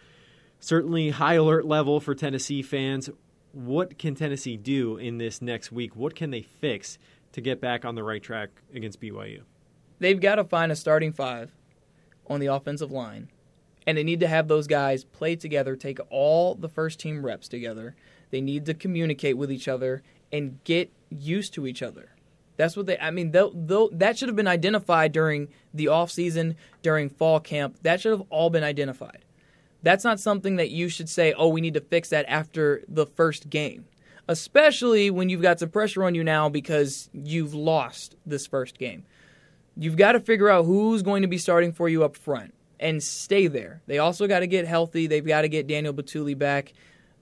certainly 0.59 1.09
high 1.09 1.35
alert 1.35 1.65
level 1.65 1.99
for 1.99 2.15
Tennessee 2.15 2.61
fans. 2.61 3.09
What 3.51 3.97
can 3.99 4.15
Tennessee 4.15 4.55
do 4.55 4.97
in 4.97 5.17
this 5.17 5.41
next 5.41 5.71
week? 5.71 5.95
What 5.95 6.15
can 6.15 6.31
they 6.31 6.41
fix 6.41 6.97
to 7.33 7.41
get 7.41 7.59
back 7.59 7.83
on 7.83 7.95
the 7.95 8.03
right 8.03 8.23
track 8.23 8.49
against 8.73 9.01
BYU? 9.01 9.41
They've 10.01 10.19
got 10.19 10.35
to 10.35 10.43
find 10.43 10.71
a 10.71 10.75
starting 10.75 11.13
five 11.13 11.51
on 12.27 12.41
the 12.41 12.47
offensive 12.47 12.91
line, 12.91 13.29
and 13.87 13.97
they 13.97 14.03
need 14.03 14.19
to 14.19 14.27
have 14.27 14.49
those 14.49 14.67
guys 14.67 15.05
play 15.05 15.37
together, 15.37 15.75
take 15.77 15.99
all 16.09 16.55
the 16.55 16.67
first 16.67 16.99
team 16.99 17.25
reps 17.25 17.47
together. 17.47 17.95
They 18.31 18.41
need 18.41 18.65
to 18.65 18.73
communicate 18.73 19.37
with 19.37 19.51
each 19.51 19.67
other 19.67 20.03
and 20.31 20.61
get 20.63 20.91
used 21.09 21.53
to 21.53 21.67
each 21.67 21.81
other. 21.81 22.09
That's 22.57 22.75
what 22.75 22.85
they. 22.85 22.97
I 22.99 23.11
mean, 23.11 23.31
they'll, 23.31 23.51
they'll, 23.51 23.89
that 23.91 24.17
should 24.17 24.29
have 24.29 24.35
been 24.35 24.47
identified 24.47 25.11
during 25.11 25.47
the 25.73 25.87
off 25.87 26.11
season, 26.11 26.55
during 26.81 27.09
fall 27.09 27.39
camp. 27.39 27.77
That 27.83 28.01
should 28.01 28.11
have 28.11 28.27
all 28.29 28.49
been 28.49 28.63
identified. 28.63 29.23
That's 29.83 30.03
not 30.03 30.19
something 30.19 30.57
that 30.57 30.69
you 30.69 30.89
should 30.89 31.09
say, 31.09 31.33
"Oh, 31.33 31.47
we 31.47 31.61
need 31.61 31.73
to 31.75 31.81
fix 31.81 32.09
that 32.09 32.25
after 32.27 32.83
the 32.87 33.05
first 33.05 33.49
game." 33.49 33.85
Especially 34.27 35.09
when 35.09 35.29
you've 35.29 35.41
got 35.41 35.59
some 35.59 35.69
pressure 35.69 36.03
on 36.03 36.13
you 36.13 36.23
now 36.23 36.47
because 36.49 37.09
you've 37.11 37.53
lost 37.53 38.15
this 38.25 38.45
first 38.47 38.77
game. 38.77 39.03
You've 39.81 39.97
got 39.97 40.11
to 40.11 40.19
figure 40.19 40.47
out 40.47 40.65
who's 40.65 41.01
going 41.01 41.23
to 41.23 41.27
be 41.27 41.39
starting 41.39 41.71
for 41.73 41.89
you 41.89 42.03
up 42.03 42.15
front 42.15 42.53
and 42.79 43.01
stay 43.01 43.47
there. 43.47 43.81
They 43.87 43.97
also 43.97 44.27
got 44.27 44.41
to 44.41 44.47
get 44.47 44.67
healthy. 44.67 45.07
They've 45.07 45.25
got 45.25 45.41
to 45.41 45.49
get 45.49 45.65
Daniel 45.65 45.91
Bituli 45.91 46.37
back. 46.37 46.73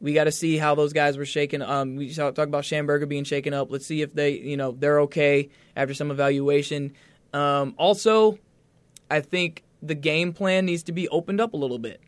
We 0.01 0.11
got 0.13 0.25
to 0.25 0.31
see 0.33 0.57
how 0.57 0.75
those 0.75 0.91
guys 0.91 1.17
were 1.17 1.25
shaken. 1.25 1.61
Um, 1.61 1.95
we 1.95 2.13
talk 2.13 2.37
about 2.37 2.65
Shamburger 2.65 3.07
being 3.07 3.23
shaken 3.23 3.53
up. 3.53 3.71
Let's 3.71 3.85
see 3.85 4.01
if 4.01 4.13
they, 4.13 4.31
you 4.31 4.57
know, 4.57 4.73
they're 4.73 4.99
okay 5.03 5.47
after 5.73 5.93
some 5.93 6.11
evaluation. 6.11 6.91
Um, 7.31 7.75
also, 7.77 8.37
I 9.09 9.21
think 9.21 9.63
the 9.81 9.95
game 9.95 10.33
plan 10.33 10.65
needs 10.65 10.83
to 10.83 10.91
be 10.91 11.07
opened 11.07 11.39
up 11.39 11.53
a 11.53 11.57
little 11.57 11.79
bit. 11.79 12.01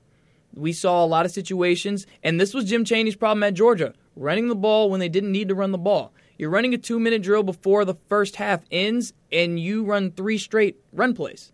We 0.54 0.74
saw 0.74 1.06
a 1.06 1.08
lot 1.08 1.26
of 1.26 1.32
situations, 1.32 2.06
and 2.26 2.42
this 2.42 2.54
was 2.54 2.66
Jim 2.66 2.84
Chaney's 2.84 3.16
problem 3.16 3.44
at 3.44 3.54
Georgia 3.54 3.94
running 4.18 4.50
the 4.50 4.56
ball 4.56 4.90
when 4.90 5.00
they 5.00 5.08
didn't 5.08 5.32
need 5.32 5.48
to 5.48 5.56
run 5.56 5.72
the 5.72 5.78
ball. 5.78 6.12
You're 6.42 6.50
running 6.50 6.74
a 6.74 6.80
two 6.80 7.00
minute 7.00 7.22
drill 7.22 7.44
before 7.44 7.86
the 7.86 7.94
first 8.10 8.38
half 8.38 8.64
ends, 8.72 9.14
and 9.32 9.60
you 9.60 9.84
run 9.84 10.10
three 10.10 10.40
straight 10.40 10.76
run 10.92 11.14
plays, 11.14 11.52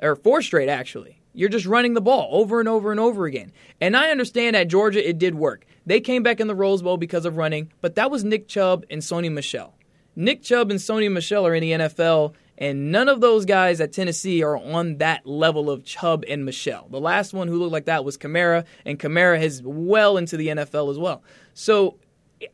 or 0.00 0.16
four 0.16 0.40
straight, 0.40 0.70
actually. 0.70 1.20
You're 1.34 1.50
just 1.50 1.66
running 1.66 1.92
the 1.92 2.00
ball 2.00 2.30
over 2.32 2.58
and 2.58 2.66
over 2.66 2.90
and 2.90 2.98
over 2.98 3.26
again. 3.26 3.52
And 3.78 3.94
I 3.94 4.08
understand 4.08 4.56
at 4.56 4.68
Georgia 4.68 5.06
it 5.06 5.18
did 5.18 5.34
work. 5.34 5.66
They 5.84 6.00
came 6.00 6.22
back 6.22 6.40
in 6.40 6.46
the 6.46 6.54
Rose 6.54 6.80
Bowl 6.80 6.96
because 6.96 7.26
of 7.26 7.36
running, 7.36 7.72
but 7.82 7.94
that 7.96 8.10
was 8.10 8.24
Nick 8.24 8.48
Chubb 8.48 8.86
and 8.88 9.02
Sony 9.02 9.30
Michel. 9.30 9.74
Nick 10.16 10.42
Chubb 10.42 10.70
and 10.70 10.80
Sony 10.80 11.12
Michel 11.12 11.46
are 11.46 11.54
in 11.54 11.60
the 11.60 11.72
NFL, 11.72 12.32
and 12.56 12.90
none 12.90 13.10
of 13.10 13.20
those 13.20 13.44
guys 13.44 13.82
at 13.82 13.92
Tennessee 13.92 14.42
are 14.42 14.56
on 14.56 14.96
that 14.96 15.26
level 15.26 15.68
of 15.68 15.84
Chubb 15.84 16.24
and 16.26 16.46
Michel. 16.46 16.88
The 16.90 17.00
last 17.00 17.34
one 17.34 17.48
who 17.48 17.58
looked 17.58 17.72
like 17.72 17.84
that 17.84 18.06
was 18.06 18.16
Kamara, 18.16 18.64
and 18.86 18.98
Kamara 18.98 19.42
is 19.42 19.60
well 19.62 20.16
into 20.16 20.38
the 20.38 20.48
NFL 20.48 20.90
as 20.90 20.98
well. 20.98 21.22
So 21.52 21.98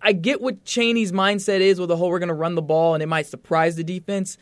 I 0.01 0.13
get 0.13 0.41
what 0.41 0.65
Chaney's 0.65 1.13
mindset 1.13 1.61
is 1.61 1.79
with 1.79 1.89
the 1.89 1.97
whole 1.97 2.11
we're 2.11 2.19
going 2.19 2.29
to 2.29 2.35
run 2.35 2.55
the 2.55 2.63
ball 2.63 2.95
and 2.95 3.03
it 3.03 3.07
might 3.07 3.27
surprise 3.27 3.77
the 3.77 3.85
defense. 3.85 4.39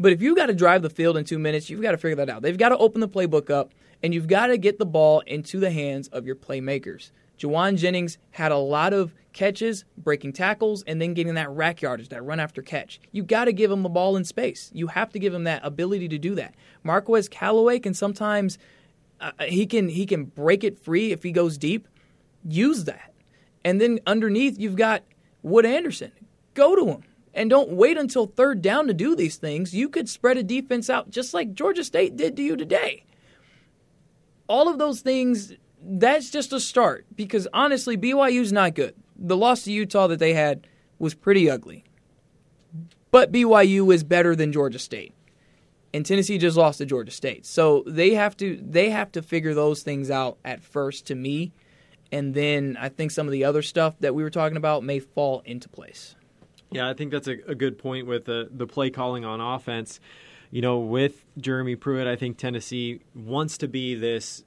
But 0.00 0.12
if 0.12 0.22
you've 0.22 0.36
got 0.36 0.46
to 0.46 0.54
drive 0.54 0.82
the 0.82 0.90
field 0.90 1.16
in 1.16 1.24
two 1.24 1.38
minutes, 1.38 1.68
you've 1.68 1.82
got 1.82 1.90
to 1.92 1.98
figure 1.98 2.16
that 2.16 2.30
out. 2.30 2.42
They've 2.42 2.56
got 2.56 2.68
to 2.68 2.78
open 2.78 3.00
the 3.00 3.08
playbook 3.08 3.50
up, 3.50 3.72
and 4.02 4.14
you've 4.14 4.28
got 4.28 4.46
to 4.46 4.56
get 4.56 4.78
the 4.78 4.86
ball 4.86 5.20
into 5.26 5.58
the 5.58 5.72
hands 5.72 6.06
of 6.08 6.24
your 6.24 6.36
playmakers. 6.36 7.10
Jauan 7.38 7.76
Jennings 7.76 8.18
had 8.30 8.52
a 8.52 8.56
lot 8.56 8.92
of 8.92 9.12
catches, 9.32 9.84
breaking 9.96 10.32
tackles, 10.32 10.82
and 10.84 11.00
then 11.00 11.14
getting 11.14 11.34
that 11.34 11.50
rack 11.50 11.82
yardage, 11.82 12.08
that 12.08 12.24
run 12.24 12.40
after 12.40 12.62
catch. 12.62 13.00
You've 13.12 13.26
got 13.26 13.46
to 13.46 13.52
give 13.52 13.70
him 13.70 13.82
the 13.82 13.88
ball 13.88 14.16
in 14.16 14.24
space. 14.24 14.70
You 14.72 14.88
have 14.88 15.10
to 15.12 15.18
give 15.18 15.34
him 15.34 15.44
that 15.44 15.64
ability 15.64 16.08
to 16.08 16.18
do 16.18 16.34
that. 16.36 16.54
Marquez 16.82 17.28
Callaway 17.28 17.78
can 17.78 17.94
sometimes 17.94 18.58
uh, 19.20 19.32
he 19.46 19.66
can 19.66 19.88
he 19.88 20.06
can 20.06 20.24
break 20.24 20.62
it 20.64 20.78
free 20.78 21.12
if 21.12 21.22
he 21.22 21.32
goes 21.32 21.58
deep. 21.58 21.88
Use 22.44 22.84
that, 22.84 23.12
and 23.64 23.80
then 23.80 24.00
underneath 24.06 24.58
you've 24.58 24.76
got 24.76 25.02
Wood 25.42 25.66
Anderson. 25.66 26.12
Go 26.54 26.74
to 26.76 26.86
him. 26.86 27.02
And 27.34 27.50
don't 27.50 27.70
wait 27.70 27.96
until 27.96 28.26
third 28.26 28.62
down 28.62 28.88
to 28.88 28.94
do 28.94 29.14
these 29.14 29.36
things. 29.36 29.74
You 29.74 29.88
could 29.88 30.08
spread 30.08 30.38
a 30.38 30.42
defense 30.42 30.90
out 30.90 31.10
just 31.10 31.34
like 31.34 31.54
Georgia 31.54 31.84
State 31.84 32.16
did 32.16 32.36
to 32.36 32.42
you 32.42 32.56
today. 32.56 33.04
All 34.48 34.68
of 34.68 34.78
those 34.78 35.00
things, 35.02 35.52
that's 35.80 36.30
just 36.30 36.52
a 36.52 36.58
start 36.58 37.06
because 37.14 37.46
honestly, 37.52 37.96
BYU's 37.96 38.52
not 38.52 38.74
good. 38.74 38.94
The 39.16 39.36
loss 39.36 39.64
to 39.64 39.72
Utah 39.72 40.08
that 40.08 40.18
they 40.18 40.32
had 40.32 40.66
was 40.98 41.14
pretty 41.14 41.48
ugly. 41.48 41.84
But 43.10 43.32
BYU 43.32 43.92
is 43.94 44.04
better 44.04 44.34
than 44.34 44.52
Georgia 44.52 44.78
State. 44.78 45.14
And 45.94 46.04
Tennessee 46.04 46.38
just 46.38 46.56
lost 46.56 46.78
to 46.78 46.86
Georgia 46.86 47.10
State. 47.10 47.46
So 47.46 47.82
they 47.86 48.14
have 48.14 48.36
to 48.38 48.60
they 48.62 48.90
have 48.90 49.10
to 49.12 49.22
figure 49.22 49.54
those 49.54 49.82
things 49.82 50.10
out 50.10 50.38
at 50.44 50.62
first 50.62 51.06
to 51.06 51.14
me. 51.14 51.52
And 52.10 52.34
then 52.34 52.76
I 52.80 52.88
think 52.88 53.10
some 53.10 53.26
of 53.26 53.32
the 53.32 53.44
other 53.44 53.62
stuff 53.62 53.94
that 54.00 54.14
we 54.14 54.22
were 54.22 54.30
talking 54.30 54.56
about 54.56 54.82
may 54.82 54.98
fall 54.98 55.42
into 55.44 55.68
place. 55.68 56.14
Yeah, 56.70 56.88
I 56.88 56.94
think 56.94 57.10
that's 57.12 57.28
a, 57.28 57.36
a 57.46 57.54
good 57.54 57.78
point 57.78 58.06
with 58.06 58.26
the 58.26 58.48
the 58.50 58.66
play 58.66 58.90
calling 58.90 59.24
on 59.24 59.40
offense. 59.40 60.00
You 60.50 60.62
know, 60.62 60.78
with 60.78 61.24
Jeremy 61.38 61.76
Pruitt, 61.76 62.06
I 62.06 62.16
think 62.16 62.38
Tennessee 62.38 63.00
wants 63.14 63.58
to 63.58 63.68
be 63.68 63.94
this 63.94 64.44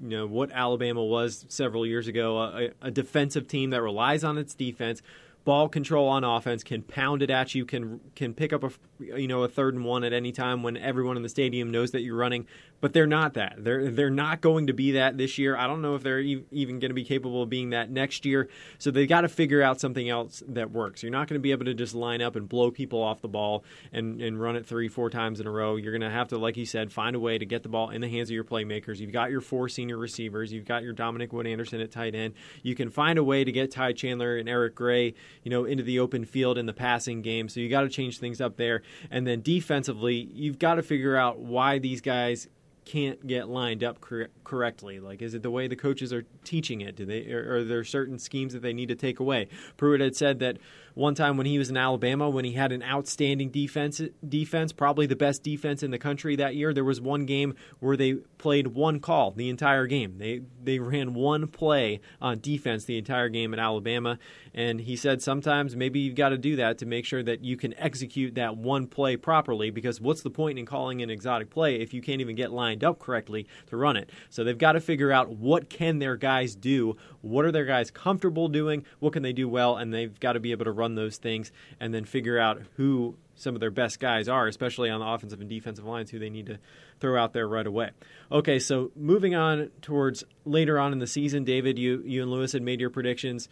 you 0.00 0.08
know 0.08 0.26
what 0.26 0.50
Alabama 0.52 1.04
was 1.04 1.46
several 1.48 1.86
years 1.86 2.08
ago, 2.08 2.38
a, 2.38 2.70
a, 2.82 2.90
defensive 2.90 3.48
team 3.48 3.70
that 3.70 3.82
relies 3.82 4.24
on 4.24 4.36
its 4.36 4.54
defense, 4.54 5.02
ball 5.46 5.68
control 5.68 6.08
on 6.08 6.24
offense, 6.24 6.64
can 6.64 6.82
pound 6.82 7.22
it 7.22 7.30
at 7.30 7.54
you, 7.54 7.64
can 7.64 8.00
can 8.14 8.34
pick 8.34 8.52
up 8.52 8.64
a 8.64 8.70
you 8.98 9.28
know 9.28 9.44
a 9.44 9.48
third 9.48 9.74
and 9.74 9.84
one 9.84 10.04
at 10.04 10.12
any 10.12 10.32
time 10.32 10.62
when 10.62 10.76
everyone 10.76 11.16
in 11.16 11.22
the 11.22 11.28
stadium 11.28 11.70
knows 11.70 11.92
that 11.92 12.02
you're 12.02 12.16
running. 12.16 12.46
But 12.80 12.92
they're 12.92 13.06
not 13.06 13.34
that. 13.34 13.54
They're 13.56 13.90
they're 13.90 14.10
not 14.10 14.42
going 14.42 14.66
to 14.66 14.74
be 14.74 14.92
that 14.92 15.16
this 15.16 15.38
year. 15.38 15.56
I 15.56 15.66
don't 15.66 15.80
know 15.80 15.94
if 15.94 16.02
they're 16.02 16.20
e- 16.20 16.44
even 16.50 16.78
going 16.78 16.90
to 16.90 16.94
be 16.94 17.04
capable 17.04 17.42
of 17.42 17.48
being 17.48 17.70
that 17.70 17.90
next 17.90 18.26
year. 18.26 18.48
So 18.78 18.90
they 18.90 19.06
got 19.06 19.22
to 19.22 19.28
figure 19.28 19.62
out 19.62 19.80
something 19.80 20.10
else 20.10 20.42
that 20.48 20.72
works. 20.72 21.02
You're 21.02 21.12
not 21.12 21.28
going 21.28 21.40
to 21.40 21.42
be 21.42 21.52
able 21.52 21.64
to 21.66 21.74
just 21.74 21.94
line 21.94 22.20
up 22.20 22.36
and 22.36 22.46
blow 22.46 22.70
people 22.70 23.00
off 23.02 23.22
the 23.22 23.28
ball 23.28 23.64
and 23.92 24.20
and 24.20 24.38
run 24.38 24.56
it 24.56 24.66
three 24.66 24.88
four 24.88 25.08
times 25.08 25.40
in 25.40 25.46
a 25.46 25.50
row. 25.50 25.76
You're 25.76 25.92
going 25.92 26.02
to 26.02 26.10
have 26.10 26.28
to, 26.28 26.38
like 26.38 26.56
you 26.56 26.66
said, 26.66 26.92
find 26.92 27.16
a 27.16 27.20
way 27.20 27.38
to 27.38 27.46
get 27.46 27.62
the 27.62 27.68
ball 27.70 27.90
in 27.90 28.00
the 28.02 28.08
hands 28.08 28.28
of 28.28 28.34
your 28.34 28.44
playmakers. 28.44 28.98
You've 28.98 29.12
got 29.12 29.30
your 29.30 29.40
four 29.40 29.68
senior 29.68 29.96
receivers. 29.96 30.52
You've 30.52 30.66
got 30.66 30.82
your 30.82 30.92
Dominick 30.92 31.32
Wood 31.32 31.46
Anderson 31.46 31.80
at 31.80 31.92
tight 31.92 32.14
end. 32.14 32.34
You 32.62 32.74
can 32.74 32.90
find 32.90 33.18
a 33.18 33.24
way 33.24 33.44
to 33.44 33.52
get 33.52 33.70
Ty 33.70 33.92
Chandler 33.92 34.36
and 34.36 34.48
Eric 34.48 34.74
Gray, 34.74 35.14
you 35.42 35.50
know, 35.50 35.64
into 35.64 35.82
the 35.82 35.98
open 35.98 36.24
field 36.24 36.58
in 36.58 36.66
the 36.66 36.72
passing 36.72 37.22
game. 37.22 37.48
So 37.48 37.60
you 37.60 37.68
got 37.68 37.82
to 37.82 37.88
change 37.88 38.18
things 38.18 38.40
up 38.40 38.56
there. 38.56 38.82
And 39.10 39.26
then 39.26 39.42
defensively, 39.42 40.28
you've 40.32 40.58
got 40.58 40.74
to 40.74 40.82
figure 40.82 41.16
out 41.16 41.38
why 41.38 41.78
these 41.78 42.00
guys 42.00 42.48
can't 42.86 43.26
get 43.26 43.48
lined 43.48 43.84
up 43.84 44.00
cor- 44.00 44.28
correctly? 44.44 45.00
Like, 45.00 45.20
is 45.20 45.34
it 45.34 45.42
the 45.42 45.50
way 45.50 45.66
the 45.66 45.76
coaches 45.76 46.12
are 46.12 46.24
teaching 46.44 46.80
it? 46.80 46.96
Do 46.96 47.04
they 47.04 47.30
are, 47.30 47.56
are 47.56 47.64
there 47.64 47.84
certain 47.84 48.18
schemes 48.18 48.54
that 48.54 48.62
they 48.62 48.72
need 48.72 48.88
to 48.88 48.94
take 48.94 49.20
away? 49.20 49.48
Pruitt 49.76 50.00
had 50.00 50.16
said 50.16 50.38
that 50.38 50.56
one 50.96 51.14
time 51.14 51.36
when 51.36 51.44
he 51.44 51.58
was 51.58 51.68
in 51.68 51.76
Alabama, 51.76 52.30
when 52.30 52.46
he 52.46 52.52
had 52.52 52.72
an 52.72 52.82
outstanding 52.82 53.50
defense, 53.50 54.00
defense, 54.26 54.72
probably 54.72 55.04
the 55.04 55.14
best 55.14 55.42
defense 55.42 55.82
in 55.82 55.90
the 55.90 55.98
country 55.98 56.36
that 56.36 56.56
year. 56.56 56.72
There 56.72 56.84
was 56.84 57.02
one 57.02 57.26
game 57.26 57.54
where 57.80 57.98
they 57.98 58.14
played 58.38 58.68
one 58.68 58.98
call 59.00 59.32
the 59.32 59.50
entire 59.50 59.86
game. 59.86 60.16
They 60.16 60.40
they 60.64 60.78
ran 60.78 61.12
one 61.12 61.48
play 61.48 62.00
on 62.18 62.40
defense 62.40 62.86
the 62.86 62.96
entire 62.96 63.28
game 63.28 63.52
at 63.52 63.60
Alabama, 63.60 64.18
and 64.54 64.80
he 64.80 64.96
said 64.96 65.20
sometimes 65.20 65.76
maybe 65.76 66.00
you've 66.00 66.14
got 66.14 66.30
to 66.30 66.38
do 66.38 66.56
that 66.56 66.78
to 66.78 66.86
make 66.86 67.04
sure 67.04 67.22
that 67.22 67.44
you 67.44 67.58
can 67.58 67.74
execute 67.74 68.34
that 68.36 68.56
one 68.56 68.86
play 68.86 69.18
properly. 69.18 69.68
Because 69.68 70.00
what's 70.00 70.22
the 70.22 70.30
point 70.30 70.58
in 70.58 70.64
calling 70.64 71.02
an 71.02 71.10
exotic 71.10 71.50
play 71.50 71.76
if 71.76 71.92
you 71.92 72.00
can't 72.00 72.22
even 72.22 72.36
get 72.36 72.52
lined 72.52 72.82
up 72.82 72.98
correctly 72.98 73.46
to 73.66 73.76
run 73.76 73.98
it? 73.98 74.08
So 74.30 74.44
they've 74.44 74.56
got 74.56 74.72
to 74.72 74.80
figure 74.80 75.12
out 75.12 75.28
what 75.28 75.68
can 75.68 75.98
their 75.98 76.16
guys 76.16 76.54
do, 76.54 76.96
what 77.20 77.44
are 77.44 77.52
their 77.52 77.66
guys 77.66 77.90
comfortable 77.90 78.48
doing, 78.48 78.86
what 78.98 79.12
can 79.12 79.22
they 79.22 79.34
do 79.34 79.46
well, 79.46 79.76
and 79.76 79.92
they've 79.92 80.18
got 80.20 80.32
to 80.32 80.40
be 80.40 80.52
able 80.52 80.64
to 80.64 80.72
run 80.72 80.85
run 80.86 80.94
those 80.94 81.16
things 81.16 81.50
and 81.80 81.92
then 81.92 82.04
figure 82.04 82.38
out 82.38 82.62
who 82.76 83.16
some 83.34 83.54
of 83.54 83.60
their 83.60 83.70
best 83.70 83.98
guys 84.00 84.28
are, 84.28 84.46
especially 84.46 84.88
on 84.88 85.00
the 85.00 85.06
offensive 85.06 85.40
and 85.40 85.50
defensive 85.50 85.84
lines, 85.84 86.10
who 86.10 86.18
they 86.18 86.30
need 86.30 86.46
to 86.46 86.58
throw 87.00 87.20
out 87.20 87.32
there 87.32 87.48
right 87.48 87.66
away. 87.66 87.90
Okay, 88.30 88.58
so 88.58 88.92
moving 88.96 89.34
on 89.34 89.70
towards 89.82 90.24
later 90.44 90.78
on 90.78 90.92
in 90.92 91.00
the 91.00 91.06
season, 91.06 91.44
David, 91.44 91.78
you 91.78 92.02
you 92.06 92.22
and 92.22 92.30
Lewis 92.30 92.52
had 92.52 92.62
made 92.62 92.80
your 92.80 92.90
predictions. 92.90 93.48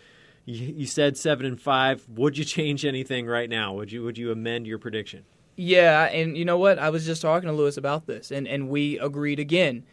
You, 0.47 0.75
you 0.75 0.87
said 0.87 1.17
seven 1.17 1.45
and 1.45 1.61
five. 1.61 2.07
Would 2.09 2.39
you 2.39 2.45
change 2.45 2.85
anything 2.85 3.27
right 3.27 3.51
now? 3.51 3.75
Would 3.75 3.93
you 3.93 4.03
would 4.05 4.17
you 4.17 4.31
amend 4.31 4.67
your 4.67 4.79
prediction? 4.79 5.25
Yeah, 5.57 6.05
and 6.05 6.37
you 6.37 6.45
know 6.45 6.59
what? 6.59 6.79
I 6.79 6.91
was 6.91 7.05
just 7.05 7.23
talking 7.23 7.49
to 7.49 7.55
Lewis 7.55 7.77
about 7.77 8.07
this, 8.07 8.31
and, 8.33 8.49
and 8.49 8.69
we 8.69 8.99
agreed 8.99 9.39
again. 9.39 9.85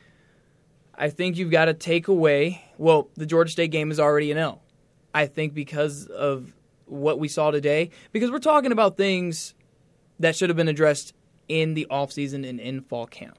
I 0.96 1.10
think 1.10 1.38
you've 1.38 1.52
got 1.52 1.66
to 1.66 1.74
take 1.74 2.08
away. 2.08 2.64
Well, 2.78 3.10
the 3.16 3.26
Georgia 3.26 3.52
State 3.52 3.72
game 3.72 3.92
is 3.92 4.00
already 4.00 4.32
an 4.32 4.38
L. 4.38 4.62
I 5.14 5.28
think 5.28 5.54
because 5.54 6.08
of 6.08 6.54
what 6.92 7.20
we 7.20 7.28
saw 7.28 7.52
today 7.52 7.90
because 8.12 8.30
we're 8.30 8.40
talking 8.40 8.72
about 8.72 8.98
things 8.98 9.54
that 10.20 10.36
should 10.36 10.50
have 10.50 10.58
been 10.58 10.68
addressed 10.68 11.14
in 11.48 11.74
the 11.74 11.88
offseason 11.90 12.48
and 12.48 12.60
in 12.60 12.82
fall 12.82 13.08
camp. 13.08 13.38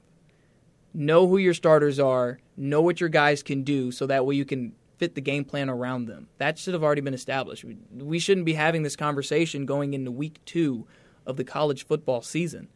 Know 0.93 1.27
who 1.27 1.37
your 1.37 1.53
starters 1.53 1.99
are, 1.99 2.39
know 2.57 2.81
what 2.81 2.99
your 2.99 3.09
guys 3.09 3.41
can 3.41 3.63
do 3.63 3.91
so 3.91 4.05
that 4.07 4.25
way 4.25 4.35
you 4.35 4.45
can 4.45 4.73
fit 4.97 5.15
the 5.15 5.21
game 5.21 5.43
plan 5.43 5.69
around 5.69 6.05
them. 6.05 6.27
That 6.37 6.57
should 6.57 6.73
have 6.73 6.83
already 6.83 7.01
been 7.01 7.13
established. 7.13 7.65
We 7.91 8.19
shouldn't 8.19 8.45
be 8.45 8.53
having 8.53 8.83
this 8.83 8.95
conversation 8.95 9.65
going 9.65 9.93
into 9.93 10.11
week 10.11 10.39
2 10.45 10.85
of 11.25 11.37
the 11.37 11.43
college 11.43 11.85
football 11.85 12.21
season. 12.21 12.69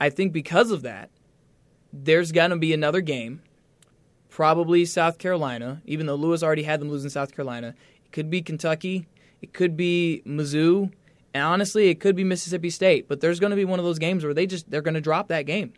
I 0.00 0.10
think 0.10 0.32
because 0.32 0.70
of 0.70 0.82
that, 0.82 1.10
there's 1.92 2.32
going 2.32 2.50
to 2.50 2.56
be 2.56 2.72
another 2.72 3.00
game, 3.00 3.42
probably 4.28 4.84
South 4.84 5.18
Carolina, 5.18 5.82
even 5.86 6.06
though 6.06 6.14
Lewis 6.14 6.42
already 6.42 6.64
had 6.64 6.80
them 6.80 6.90
losing 6.90 7.10
South 7.10 7.34
Carolina. 7.34 7.74
It 8.04 8.12
could 8.12 8.30
be 8.30 8.42
Kentucky, 8.42 9.06
it 9.42 9.52
could 9.52 9.76
be 9.76 10.22
Mizzou, 10.26 10.92
and 11.34 11.44
honestly, 11.44 11.88
it 11.88 12.00
could 12.00 12.16
be 12.16 12.24
Mississippi 12.24 12.70
State. 12.70 13.08
But 13.08 13.20
there's 13.20 13.40
going 13.40 13.50
to 13.50 13.56
be 13.56 13.64
one 13.64 13.78
of 13.78 13.84
those 13.84 13.98
games 13.98 14.24
where 14.24 14.34
they 14.34 14.46
just 14.46 14.70
they're 14.70 14.82
going 14.82 14.94
to 14.94 15.00
drop 15.00 15.28
that 15.28 15.42
game. 15.42 15.72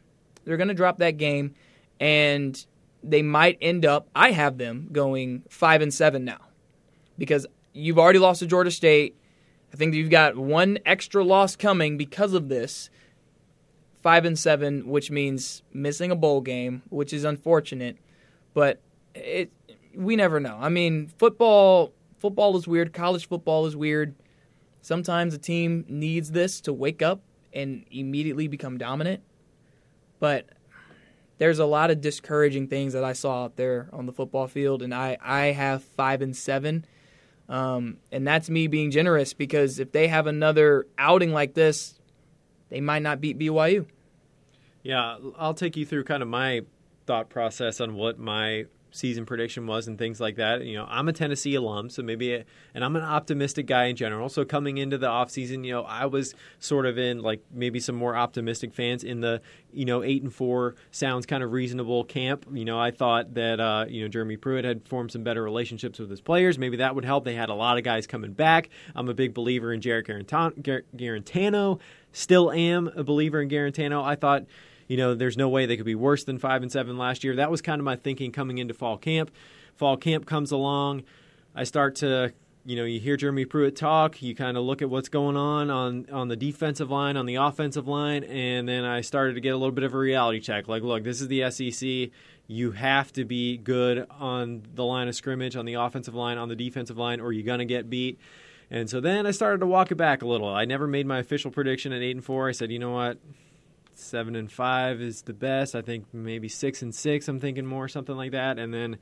They're 0.45 0.57
going 0.57 0.69
to 0.69 0.75
drop 0.75 0.99
that 0.99 1.19
game, 1.19 1.55
and 2.01 2.65
they 3.03 3.23
might 3.23 3.59
end 3.61 3.85
up. 3.85 4.09
I 4.15 4.31
have 4.31 4.59
them 4.59 4.89
going 4.93 5.43
five 5.49 5.83
and 5.83 5.93
seven 5.93 6.25
now, 6.25 6.41
because 7.19 7.47
you've 7.73 7.99
already 7.99 8.19
lost 8.19 8.41
to 8.41 8.47
Georgia 8.47 8.71
State. 8.71 9.17
I 9.73 9.77
think 9.77 9.95
you've 9.95 10.11
got 10.11 10.37
one 10.37 10.79
extra 10.87 11.23
loss 11.25 11.57
coming 11.57 11.97
because 11.97 12.33
of 12.33 12.49
this. 12.49 12.91
Five 14.01 14.25
and 14.25 14.39
seven, 14.39 14.89
which 14.89 15.11
means 15.11 15.63
missing 15.73 16.13
a 16.13 16.17
bowl 16.17 16.41
game, 16.41 16.83
which 16.89 17.13
is 17.13 17.25
unfortunate, 17.25 17.99
but 18.55 18.81
it 19.13 19.51
we 19.95 20.15
never 20.15 20.39
know. 20.39 20.57
I 20.59 20.69
mean, 20.69 21.09
football 21.19 21.93
football 22.19 22.57
is 22.57 22.67
weird. 22.67 22.93
College 22.93 23.29
football 23.29 23.67
is 23.67 23.77
weird. 23.77 24.15
Sometimes 24.81 25.35
a 25.35 25.39
team 25.39 25.85
needs 25.89 26.31
this 26.31 26.61
to 26.63 26.73
wake 26.73 27.03
up 27.03 27.23
and 27.53 27.85
immediately 27.91 28.49
become 28.49 28.79
dominant. 28.79 29.23
But 30.21 30.47
there's 31.39 31.59
a 31.59 31.67
lot 31.67 31.91
of 31.91 32.01
discouraging 32.01 32.69
things 32.69 32.93
that 32.93 33.05
I 33.05 33.13
saw 33.13 33.45
out 33.45 33.57
there 33.57 33.89
on 33.93 34.07
the 34.07 34.13
football 34.13 34.49
field, 34.49 34.83
and 34.83 34.95
I, 34.95 35.17
I 35.21 35.47
have 35.47 35.83
five 35.83 36.23
and 36.23 36.37
seven. 36.37 36.85
Um, 37.49 37.99
and 38.13 38.27
that's 38.27 38.51
me 38.51 38.67
being 38.67 38.91
generous 38.91 39.33
because 39.33 39.79
if 39.79 39.93
they 39.93 40.09
have 40.09 40.27
another 40.27 40.87
outing 40.99 41.33
like 41.33 41.55
this, 41.55 41.99
they 42.69 42.81
might 42.81 43.03
not 43.03 43.21
beat 43.21 43.39
BYU. 43.39 43.87
Yeah, 44.83 45.17
I'll 45.37 45.55
take 45.55 45.77
you 45.77 45.87
through 45.87 46.05
kind 46.05 46.23
of 46.23 46.29
my 46.29 46.63
thought 47.07 47.31
process 47.31 47.81
on 47.81 47.95
what 47.95 48.19
my 48.19 48.67
season 48.91 49.27
prediction 49.27 49.67
was 49.67 49.89
and 49.89 49.99
things 49.99 50.21
like 50.21 50.37
that. 50.37 50.65
You 50.65 50.77
know, 50.77 50.87
I'm 50.89 51.09
a 51.09 51.13
Tennessee 51.13 51.55
alum, 51.55 51.91
so 51.91 52.03
maybe, 52.03 52.35
a, 52.35 52.45
and 52.75 52.85
I'm 52.85 52.97
an 52.97 53.03
optimistic 53.03 53.67
guy 53.67 53.85
in 53.85 53.97
general. 53.97 54.29
So 54.29 54.45
coming 54.45 54.79
into 54.79 54.99
the 54.99 55.09
offseason, 55.09 55.65
you 55.65 55.73
know, 55.73 55.83
I 55.83 56.07
was 56.07 56.35
sort 56.59 56.87
of 56.87 56.99
in 56.99 57.21
like 57.21 57.43
maybe 57.53 57.81
some 57.81 57.95
more 57.95 58.17
optimistic 58.17 58.75
fans 58.75 59.05
in 59.05 59.21
the, 59.21 59.41
you 59.73 59.85
know, 59.85 60.03
eight 60.03 60.23
and 60.23 60.35
four 60.35 60.75
sounds 60.91 61.27
kind 61.27 61.43
of 61.43 61.53
reasonable 61.53 62.05
camp. 62.05 62.47
You 62.53 62.65
know, 62.65 62.79
I 62.79 62.91
thought 62.91 63.35
that, 63.35 63.61
uh, 63.61 63.87
you 63.89 64.03
know, 64.03 64.09
Jeremy 64.09 64.37
Pruitt 64.37 64.65
had 64.65 64.87
formed 64.89 65.13
some 65.13 65.23
better 65.23 65.43
relationships 65.43 65.99
with 65.99 66.11
his 66.11 66.21
players. 66.21 66.59
Maybe 66.59 66.79
that 66.79 66.95
would 66.95 67.05
help. 67.05 67.25
They 67.25 67.35
had 67.35 67.49
a 67.51 67.55
lot 67.55 67.79
of 67.79 67.85
guys 67.85 68.07
coming 68.07 68.33
back. 68.33 68.71
I'm 68.95 69.09
a 69.09 69.15
big 69.15 69.35
believer 69.35 69.73
in 69.73 69.81
Jarrett 69.81 70.07
Guarantano. 70.07 71.81
Still 72.13 72.51
am 72.51 72.91
a 72.97 73.05
believer 73.05 73.41
in 73.41 73.49
Guarantano. 73.49 74.03
I 74.03 74.15
thought 74.15 74.47
you 74.89 74.97
know, 74.97 75.15
there's 75.15 75.37
no 75.37 75.49
way 75.49 75.67
they 75.67 75.77
could 75.77 75.87
be 75.87 75.95
worse 75.95 76.25
than 76.25 76.39
five 76.39 76.63
and 76.63 76.73
seven 76.73 76.99
last 76.99 77.23
year. 77.23 77.37
That 77.37 77.51
was 77.51 77.63
kind 77.63 77.81
of 77.81 77.85
my 77.85 77.95
thinking 77.95 78.33
coming 78.33 78.59
into 78.59 78.75
fall 78.75 78.99
camp. 78.99 79.31
Fall 79.77 79.97
camp 79.97 80.27
comes 80.27 80.51
along. 80.51 81.05
I 81.55 81.65
start 81.65 81.95
to 81.97 82.33
you 82.69 82.77
know, 82.77 82.85
you 82.85 83.01
hear 83.01 83.17
Jeremy 83.17 83.47
Pruitt 83.47 83.77
talk, 83.77 84.21
you 84.21 84.35
kind 84.35 84.59
of 84.59 84.63
look 84.63 84.83
at 84.83 84.91
what's 84.91 85.09
going 85.09 85.39
on 85.39 85.71
on 85.71 86.07
on 86.13 86.29
the 86.29 86.37
defensive 86.37 86.91
line, 86.91 87.17
on 87.17 87.25
the 87.25 87.37
offensive 87.37 87.89
line, 87.89 88.25
and 88.25 88.69
then 88.69 88.85
I 88.85 89.01
started 89.01 89.35
to 89.35 89.41
get 89.41 89.55
a 89.55 89.57
little 89.57 89.73
bit 89.73 89.85
of 89.85 89.95
a 89.95 89.99
reality 89.99 90.39
check. 90.39 90.69
Like, 90.69 90.83
look, 90.83 91.03
this 91.03 91.23
is 91.23 91.29
the 91.29 91.51
SEC. 91.51 92.11
You 92.47 92.73
have 92.73 93.11
to 93.15 93.25
be 93.25 93.57
good 93.57 94.07
on 94.21 94.65
the 94.75 94.85
line 94.85 95.09
of 95.09 95.15
scrimmage, 95.15 95.57
on 95.57 95.65
the 95.65 95.75
offensive 95.75 96.15
line, 96.15 96.37
on 96.37 96.51
the 96.51 96.57
defensive 96.57 96.99
line, 96.99 97.21
or 97.21 97.33
you're 97.33 97.47
gonna 97.47 97.65
get 97.65 97.89
beat. 97.89 98.19
And 98.71 98.91
so 98.91 99.01
then 99.01 99.27
I 99.27 99.31
started 99.31 99.61
to 99.61 99.67
walk 99.67 99.91
it 99.91 99.97
back 99.97 100.21
a 100.21 100.27
little. 100.27 100.49
I 100.49 100.67
never 100.67 100.87
made 100.87 101.07
my 101.07 101.21
official 101.21 101.51
prediction 101.51 101.95
at 101.95 102.03
eight 102.03 102.17
and 102.17 102.25
four. 102.25 102.51
I 102.51 102.53
said, 102.53 102.71
you 102.71 102.79
know 102.79 102.91
what, 102.91 103.17
seven 103.99 104.37
and 104.37 104.51
five 104.51 105.01
is 105.01 105.23
the 105.23 105.33
best. 105.33 105.75
I 105.75 105.83
think 105.83 106.07
maybe 106.13 106.49
six 106.49 106.83
and 106.83 106.95
six. 106.95 107.29
I'm 107.29 107.41
thinking 107.41 107.67
more 107.67 107.89
something 107.89 108.17
like 108.17 108.33
that. 108.33 108.59
And 108.59 108.73
then, 108.73 108.99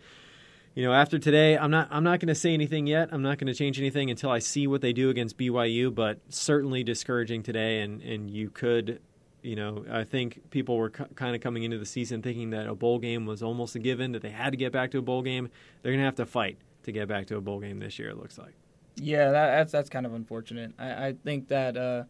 you 0.75 0.85
know, 0.85 0.93
after 0.93 1.19
today, 1.19 1.57
I'm 1.57 1.71
not 1.71 1.89
I'm 1.91 2.05
not 2.05 2.21
going 2.21 2.29
to 2.29 2.35
say 2.35 2.55
anything 2.55 2.87
yet. 2.87 3.11
I'm 3.13 3.23
not 3.23 3.39
going 3.39 3.49
to 3.49 3.55
change 3.55 3.79
anything 3.79 4.11
until 4.11 4.31
I 4.31 4.39
see 4.39 4.67
what 4.67 4.81
they 4.81 4.93
do 4.93 5.11
against 5.11 5.37
BYU. 5.39 5.95
But 5.95 6.21
certainly 6.29 6.83
discouraging 6.85 7.43
today, 7.43 7.81
and 7.81 8.03
and 8.03 8.31
you 8.31 8.51
could. 8.51 9.01
You 9.43 9.55
know, 9.55 9.85
I 9.89 10.03
think 10.03 10.51
people 10.51 10.77
were 10.77 10.91
kind 10.91 11.37
of 11.37 11.41
coming 11.41 11.63
into 11.63 11.79
the 11.79 11.87
season 11.87 12.21
thinking 12.21 12.51
that 12.51 12.67
a 12.67 12.75
bowl 12.75 12.99
game 12.99 13.27
was 13.27 13.45
almost 13.45 13.77
a 13.77 13.79
given, 13.79 14.11
that 14.11 14.23
they 14.23 14.31
had 14.31 14.51
to 14.51 14.57
get 14.57 14.73
back 14.73 14.91
to 14.91 14.99
a 14.99 15.03
bowl 15.03 15.23
game. 15.23 15.51
They're 15.83 15.93
going 15.93 16.01
to 16.01 16.05
have 16.05 16.17
to 16.17 16.27
fight 16.27 16.59
to 16.83 16.91
get 16.91 17.07
back 17.07 17.27
to 17.27 17.37
a 17.37 17.41
bowl 17.41 17.61
game 17.61 17.79
this 17.79 17.97
year. 17.97 18.09
It 18.09 18.17
looks 18.17 18.39
like. 18.39 18.55
Yeah, 18.97 19.31
that, 19.31 19.57
that's 19.57 19.73
that's 19.73 19.91
kind 19.91 20.07
of 20.07 20.15
unfortunate. 20.15 20.73
I, 20.79 21.09
I 21.09 21.13
think 21.13 21.49
that 21.49 21.77
uh, 21.77 22.05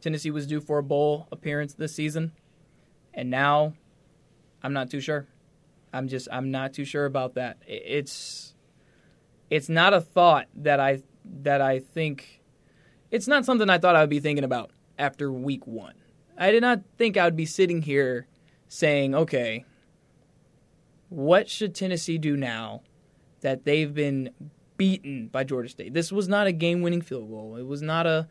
Tennessee 0.00 0.30
was 0.30 0.46
due 0.46 0.60
for 0.60 0.78
a 0.78 0.82
bowl 0.82 1.28
appearance 1.32 1.74
this 1.74 1.94
season, 1.94 2.32
and 3.14 3.30
now 3.30 3.74
I'm 4.62 4.72
not 4.72 4.90
too 4.90 5.00
sure. 5.00 5.26
I'm 5.92 6.08
just 6.08 6.28
I'm 6.30 6.50
not 6.50 6.72
too 6.72 6.84
sure 6.84 7.06
about 7.06 7.34
that. 7.34 7.58
It's 7.66 8.54
it's 9.50 9.68
not 9.68 9.94
a 9.94 10.00
thought 10.00 10.46
that 10.54 10.80
I 10.80 11.02
that 11.42 11.60
I 11.60 11.78
think 11.78 12.42
it's 13.10 13.28
not 13.28 13.44
something 13.44 13.70
I 13.70 13.78
thought 13.78 13.96
I 13.96 14.00
would 14.00 14.10
be 14.10 14.20
thinking 14.20 14.44
about 14.44 14.70
after 14.98 15.32
week 15.32 15.66
1. 15.66 15.94
I 16.36 16.50
did 16.50 16.60
not 16.60 16.82
think 16.98 17.16
I 17.16 17.24
would 17.24 17.36
be 17.36 17.46
sitting 17.46 17.82
here 17.82 18.26
saying, 18.68 19.14
"Okay, 19.14 19.64
what 21.08 21.48
should 21.48 21.74
Tennessee 21.74 22.18
do 22.18 22.36
now 22.36 22.82
that 23.40 23.64
they've 23.64 23.94
been 23.94 24.30
beaten 24.76 25.28
by 25.28 25.44
Georgia 25.44 25.68
State?" 25.68 25.94
This 25.94 26.12
was 26.12 26.28
not 26.28 26.46
a 26.46 26.52
game-winning 26.52 27.00
field 27.00 27.30
goal. 27.30 27.56
It 27.56 27.66
was 27.66 27.80
not 27.80 28.06
a 28.06 28.28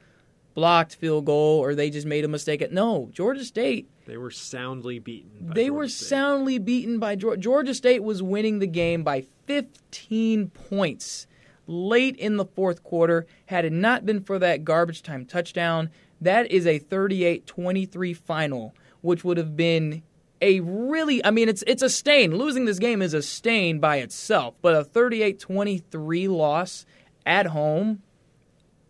blocked 0.55 0.95
field 0.95 1.25
goal 1.25 1.59
or 1.59 1.75
they 1.75 1.91
just 1.91 2.07
made 2.07 2.25
a 2.25 2.27
mistake. 2.27 2.61
At, 2.63 2.71
no, 2.71 3.09
Georgia 3.11 3.45
State. 3.45 3.87
They 4.07 4.17
were 4.17 4.31
soundly 4.31 4.97
beaten. 4.97 5.31
they 5.53 5.65
Georgia 5.65 5.73
were 5.73 5.87
State. 5.87 6.07
soundly 6.07 6.57
beaten 6.57 6.97
by 6.97 7.15
Georgia. 7.15 7.39
Georgia 7.41 7.73
State 7.75 8.03
was 8.03 8.23
winning 8.23 8.59
the 8.59 8.67
game 8.67 9.03
by 9.03 9.25
15 9.45 10.49
points 10.49 11.27
late 11.67 12.15
in 12.15 12.37
the 12.37 12.45
fourth 12.45 12.83
quarter. 12.83 13.27
Had 13.47 13.65
it 13.65 13.73
not 13.73 14.05
been 14.05 14.21
for 14.21 14.39
that 14.39 14.63
garbage 14.63 15.03
time 15.03 15.25
touchdown, 15.25 15.89
that 16.21 16.49
is 16.51 16.65
a 16.65 16.79
38 16.79 17.45
23 17.45 18.13
final, 18.13 18.73
which 19.01 19.23
would 19.23 19.37
have 19.37 19.55
been 19.55 20.01
a 20.41 20.59
really 20.59 21.23
I 21.25 21.31
mean 21.31 21.49
it's 21.49 21.63
it's 21.65 21.81
a 21.81 21.89
stain. 21.89 22.37
Losing 22.37 22.65
this 22.65 22.79
game 22.79 23.01
is 23.01 23.13
a 23.13 23.21
stain 23.21 23.79
by 23.79 23.97
itself, 23.97 24.55
but 24.61 24.75
a 24.75 24.83
38-23 24.83 26.29
loss 26.29 26.85
at 27.25 27.47
home 27.47 28.01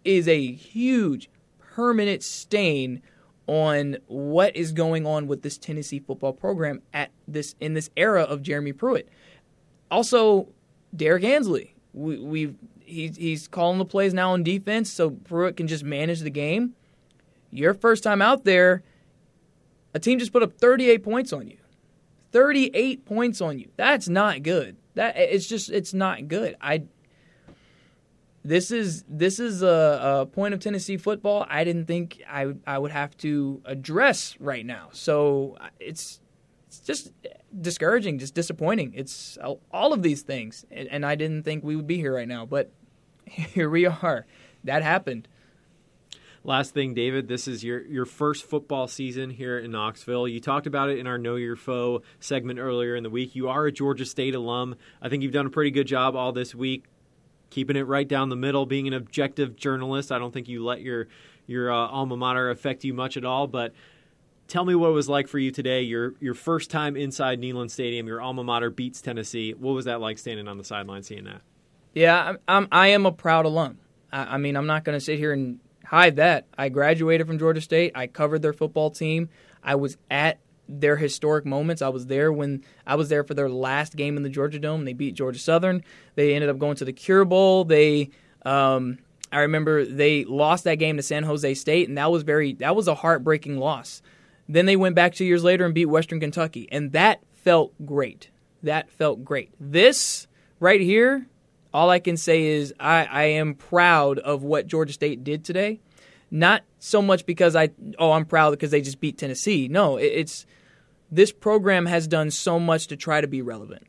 is 0.03 0.27
a 0.27 0.51
huge 0.51 1.29
permanent 1.75 2.23
stain 2.23 3.01
on 3.47 3.97
what 4.07 4.55
is 4.55 4.71
going 4.71 5.05
on 5.05 5.27
with 5.27 5.41
this 5.41 5.57
Tennessee 5.57 5.99
football 5.99 6.31
program 6.31 6.81
at 6.93 7.11
this 7.27 7.53
in 7.59 7.73
this 7.73 7.89
era 7.97 8.23
of 8.23 8.41
Jeremy 8.41 8.71
Pruitt. 8.71 9.09
Also, 9.91 10.47
Derrick 10.95 11.23
Ansley. 11.23 11.75
We, 11.93 12.17
we've 12.17 12.55
he's 12.79 13.17
he's 13.17 13.47
calling 13.47 13.77
the 13.77 13.85
plays 13.85 14.13
now 14.13 14.31
on 14.31 14.43
defense, 14.43 14.89
so 14.89 15.11
Pruitt 15.11 15.57
can 15.57 15.67
just 15.67 15.83
manage 15.83 16.21
the 16.21 16.29
game. 16.29 16.75
Your 17.51 17.73
first 17.73 18.03
time 18.03 18.21
out 18.21 18.45
there, 18.45 18.83
a 19.93 19.99
team 19.99 20.17
just 20.17 20.31
put 20.31 20.43
up 20.43 20.53
38 20.53 21.03
points 21.03 21.33
on 21.33 21.47
you. 21.47 21.57
38 22.31 23.05
points 23.05 23.41
on 23.41 23.59
you. 23.59 23.69
That's 23.75 24.07
not 24.07 24.43
good. 24.43 24.77
That 24.95 25.17
it's 25.17 25.45
just 25.45 25.69
it's 25.69 25.93
not 25.93 26.29
good. 26.29 26.55
I 26.61 26.83
this 28.45 28.69
is 28.69 29.03
this 29.09 29.39
is 29.39 29.63
a, 29.63 30.19
a, 30.21 30.25
point 30.27 30.53
of 30.53 30.59
Tennessee 30.59 30.97
football 30.97 31.47
I 31.49 31.63
didn't 31.63 31.85
think 31.85 32.21
I 32.29 32.53
I 32.67 32.77
would 32.77 32.91
have 32.91 33.17
to 33.17 33.59
address 33.65 34.37
right 34.39 34.63
now. 34.63 34.89
So 34.91 35.57
it's 35.79 36.21
it's 36.67 36.79
just 36.79 37.11
discouraging, 37.59 38.19
just 38.19 38.35
disappointing. 38.35 38.93
It's 38.95 39.37
all 39.71 39.93
of 39.93 40.03
these 40.03 40.21
things, 40.21 40.65
and, 40.69 41.05
I 41.05 41.15
didn't 41.15 41.43
think 41.43 41.63
we 41.63 41.75
would 41.75 41.87
be 41.87 41.97
here 41.97 42.13
right 42.13 42.27
now, 42.27 42.45
but 42.45 42.71
here 43.25 43.69
we 43.69 43.85
are. 43.85 44.25
That 44.63 44.83
happened. 44.83 45.27
Last 46.43 46.73
thing, 46.73 46.93
David, 46.93 47.27
this 47.27 47.47
is 47.47 47.63
your, 47.63 47.81
your 47.85 48.05
first 48.05 48.43
football 48.43 48.87
season 48.87 49.31
here 49.31 49.57
in 49.57 49.71
Knoxville. 49.71 50.27
You 50.27 50.39
talked 50.39 50.67
about 50.67 50.89
it 50.89 50.99
in 50.99 51.07
our 51.07 51.17
Know 51.17 51.37
Your 51.37 51.55
Foe 51.55 52.03
segment 52.19 52.59
earlier 52.59 52.95
in 52.95 53.03
the 53.03 53.09
week. 53.09 53.35
You 53.35 53.49
are 53.49 53.65
a 53.65 53.71
Georgia 53.71 54.05
State 54.05 54.35
alum. 54.35 54.75
I 55.01 55.09
think 55.09 55.23
you've 55.23 55.31
done 55.31 55.47
a 55.47 55.51
pretty 55.51 55.71
good 55.71 55.87
job 55.87 56.15
all 56.15 56.31
this 56.31 56.53
week 56.53 56.85
keeping 57.49 57.75
it 57.75 57.83
right 57.87 58.07
down 58.07 58.29
the 58.29 58.35
middle, 58.35 58.65
being 58.65 58.87
an 58.87 58.93
objective 58.93 59.55
journalist. 59.55 60.11
I 60.11 60.19
don't 60.19 60.33
think 60.33 60.47
you 60.47 60.63
let 60.63 60.81
your 60.81 61.07
your 61.47 61.71
uh, 61.71 61.87
alma 61.87 62.17
mater 62.17 62.49
affect 62.49 62.83
you 62.83 62.93
much 62.93 63.17
at 63.17 63.25
all. 63.25 63.47
But 63.47 63.73
tell 64.47 64.65
me 64.65 64.75
what 64.75 64.89
it 64.89 64.93
was 64.93 65.09
like 65.09 65.27
for 65.27 65.39
you 65.39 65.51
today. 65.51 65.81
Your 65.81 66.13
your 66.19 66.33
first 66.33 66.71
time 66.71 66.95
inside 66.95 67.39
Neyland 67.39 67.71
Stadium. 67.71 68.07
Your 68.07 68.21
alma 68.21 68.43
mater 68.43 68.69
beats 68.69 69.01
Tennessee. 69.01 69.53
What 69.53 69.73
was 69.73 69.85
that 69.85 70.01
like 70.01 70.17
standing 70.17 70.47
on 70.47 70.57
the 70.57 70.63
sideline 70.63 71.03
seeing 71.03 71.25
that? 71.25 71.41
Yeah, 71.93 72.21
I'm, 72.21 72.37
I'm 72.47 72.67
I 72.71 72.87
am 72.87 73.05
a 73.05 73.11
proud 73.11 73.45
alum. 73.45 73.79
I, 74.11 74.35
I 74.35 74.37
mean, 74.37 74.55
I'm 74.55 74.67
not 74.67 74.83
going 74.83 74.97
to 74.97 75.03
sit 75.03 75.17
here 75.17 75.31
and 75.31 75.59
hide 75.85 76.17
that. 76.17 76.45
I 76.57 76.69
graduated 76.69 77.27
from 77.27 77.39
Georgia 77.39 77.61
State. 77.61 77.93
I 77.95 78.07
covered 78.07 78.41
their 78.41 78.53
football 78.53 78.89
team. 78.91 79.29
I 79.63 79.75
was 79.75 79.97
at 80.11 80.39
their 80.67 80.97
historic 80.97 81.45
moments. 81.45 81.81
I 81.81 81.89
was 81.89 82.07
there 82.07 82.31
when 82.31 82.63
I 82.85 82.95
was 82.95 83.09
there 83.09 83.23
for 83.23 83.33
their 83.33 83.49
last 83.49 83.95
game 83.95 84.17
in 84.17 84.23
the 84.23 84.29
Georgia 84.29 84.59
Dome. 84.59 84.85
They 84.85 84.93
beat 84.93 85.15
Georgia 85.15 85.39
Southern. 85.39 85.83
They 86.15 86.33
ended 86.33 86.49
up 86.49 86.57
going 86.57 86.75
to 86.77 86.85
the 86.85 86.93
Cure 86.93 87.25
Bowl. 87.25 87.65
They, 87.65 88.09
um, 88.45 88.99
I 89.31 89.41
remember 89.41 89.85
they 89.85 90.25
lost 90.25 90.63
that 90.63 90.75
game 90.75 90.97
to 90.97 91.03
San 91.03 91.23
Jose 91.23 91.53
State, 91.55 91.87
and 91.87 91.97
that 91.97 92.11
was 92.11 92.23
very 92.23 92.53
that 92.53 92.75
was 92.75 92.87
a 92.87 92.95
heartbreaking 92.95 93.57
loss. 93.57 94.01
Then 94.47 94.65
they 94.65 94.75
went 94.75 94.95
back 94.95 95.13
two 95.13 95.25
years 95.25 95.43
later 95.43 95.65
and 95.65 95.73
beat 95.73 95.87
Western 95.87 96.19
Kentucky, 96.19 96.67
and 96.71 96.91
that 96.91 97.21
felt 97.33 97.73
great. 97.85 98.29
That 98.63 98.89
felt 98.89 99.23
great. 99.23 99.51
This 99.59 100.27
right 100.59 100.81
here, 100.81 101.27
all 101.73 101.89
I 101.89 101.99
can 101.99 102.17
say 102.17 102.43
is 102.45 102.73
I, 102.79 103.05
I 103.05 103.23
am 103.23 103.55
proud 103.55 104.19
of 104.19 104.43
what 104.43 104.67
Georgia 104.67 104.93
State 104.93 105.23
did 105.23 105.43
today. 105.43 105.79
Not 106.31 106.63
so 106.79 107.01
much 107.01 107.25
because 107.25 107.55
I 107.55 107.69
oh 107.99 108.11
I'm 108.11 108.25
proud 108.25 108.51
because 108.51 108.71
they 108.71 108.81
just 108.81 108.99
beat 108.99 109.17
Tennessee. 109.17 109.67
No, 109.67 109.97
it's 109.97 110.45
this 111.11 111.31
program 111.31 111.85
has 111.85 112.07
done 112.07 112.31
so 112.31 112.59
much 112.59 112.87
to 112.87 112.97
try 112.97 113.21
to 113.21 113.27
be 113.27 113.41
relevant. 113.41 113.83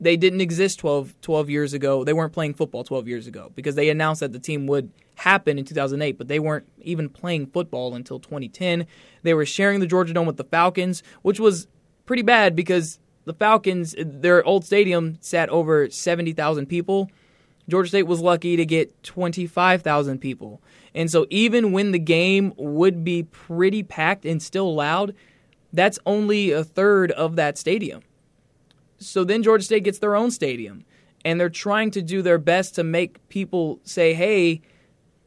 they 0.00 0.16
didn't 0.16 0.40
exist 0.40 0.78
12, 0.78 1.14
12 1.20 1.50
years 1.50 1.74
ago. 1.74 2.04
They 2.04 2.14
weren't 2.14 2.32
playing 2.32 2.54
football 2.54 2.84
12 2.84 3.06
years 3.06 3.26
ago 3.26 3.52
because 3.54 3.74
they 3.74 3.90
announced 3.90 4.20
that 4.20 4.32
the 4.32 4.38
team 4.38 4.66
would 4.66 4.90
happen 5.16 5.58
in 5.58 5.64
2008, 5.66 6.16
but 6.16 6.28
they 6.28 6.38
weren't 6.38 6.66
even 6.80 7.10
playing 7.10 7.46
football 7.48 7.94
until 7.94 8.18
2010. 8.18 8.86
They 9.22 9.34
were 9.34 9.44
sharing 9.44 9.80
the 9.80 9.86
Georgia 9.86 10.14
Dome 10.14 10.26
with 10.26 10.38
the 10.38 10.44
Falcons, 10.44 11.02
which 11.20 11.38
was 11.38 11.66
pretty 12.06 12.22
bad 12.22 12.56
because 12.56 12.98
the 13.26 13.34
Falcons, 13.34 13.94
their 13.98 14.42
old 14.44 14.64
stadium 14.64 15.18
sat 15.20 15.50
over 15.50 15.90
70,000 15.90 16.66
people. 16.66 17.10
Georgia 17.68 17.88
State 17.88 18.06
was 18.06 18.20
lucky 18.20 18.56
to 18.56 18.64
get 18.64 19.02
25,000 19.02 20.18
people. 20.18 20.62
And 20.94 21.10
so 21.10 21.26
even 21.30 21.72
when 21.72 21.92
the 21.92 21.98
game 21.98 22.52
would 22.56 23.04
be 23.04 23.22
pretty 23.22 23.82
packed 23.82 24.24
and 24.24 24.42
still 24.42 24.74
loud, 24.74 25.14
that's 25.72 25.98
only 26.04 26.50
a 26.50 26.64
third 26.64 27.12
of 27.12 27.36
that 27.36 27.56
stadium. 27.56 28.02
So 28.98 29.24
then 29.24 29.42
Georgia 29.42 29.64
State 29.64 29.84
gets 29.84 29.98
their 29.98 30.16
own 30.16 30.30
stadium, 30.30 30.84
and 31.24 31.40
they're 31.40 31.48
trying 31.48 31.90
to 31.92 32.02
do 32.02 32.22
their 32.22 32.38
best 32.38 32.74
to 32.74 32.84
make 32.84 33.28
people 33.28 33.80
say, 33.84 34.14
hey, 34.14 34.60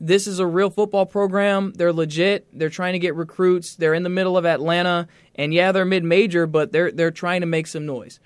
this 0.02 0.28
is 0.28 0.40
a 0.40 0.46
real 0.46 0.70
football 0.70 1.06
program. 1.06 1.72
They're 1.74 1.94
legit. 1.94 2.46
They're 2.52 2.70
trying 2.70 2.94
to 2.94 3.00
get 3.00 3.16
recruits. 3.16 3.76
They're 3.76 3.94
in 3.94 4.04
the 4.04 4.10
middle 4.10 4.38
of 4.38 4.46
Atlanta, 4.46 5.08
and 5.36 5.54
yeah, 5.54 5.72
they're 5.72 5.86
mid-major, 5.86 6.46
but 6.46 6.74
they're 6.74 6.92
they're 6.92 7.10
trying 7.10 7.40
to 7.42 7.48
make 7.48 7.68
some 7.68 7.86
noise. 7.86 8.20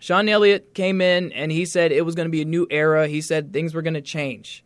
Shawn 0.00 0.28
Elliott 0.28 0.74
came 0.74 1.00
in 1.00 1.30
and 1.32 1.52
he 1.52 1.66
said 1.66 1.92
it 1.92 2.04
was 2.04 2.14
going 2.14 2.26
to 2.26 2.32
be 2.32 2.42
a 2.42 2.46
new 2.46 2.66
era. 2.70 3.06
He 3.06 3.20
said 3.20 3.52
things 3.52 3.74
were 3.74 3.82
going 3.82 3.94
to 3.94 4.00
change. 4.00 4.64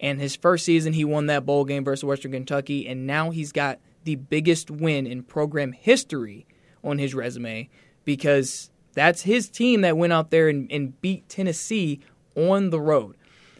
And 0.00 0.20
his 0.20 0.36
first 0.36 0.64
season, 0.64 0.92
he 0.92 1.04
won 1.04 1.26
that 1.26 1.44
bowl 1.44 1.64
game 1.64 1.84
versus 1.84 2.04
Western 2.04 2.32
Kentucky, 2.32 2.86
and 2.86 3.06
now 3.06 3.30
he's 3.30 3.52
got 3.52 3.80
the 4.04 4.14
biggest 4.14 4.70
win 4.70 5.06
in 5.06 5.22
program 5.22 5.72
history 5.72 6.46
on 6.84 6.98
his 6.98 7.14
resume 7.14 7.68
because 8.04 8.70
that's 8.94 9.22
his 9.22 9.48
team 9.48 9.80
that 9.82 9.96
went 9.96 10.12
out 10.12 10.30
there 10.30 10.48
and, 10.48 10.70
and 10.70 11.00
beat 11.00 11.28
Tennessee 11.28 12.00
on 12.36 12.70
the 12.70 12.80
road. 12.80 13.16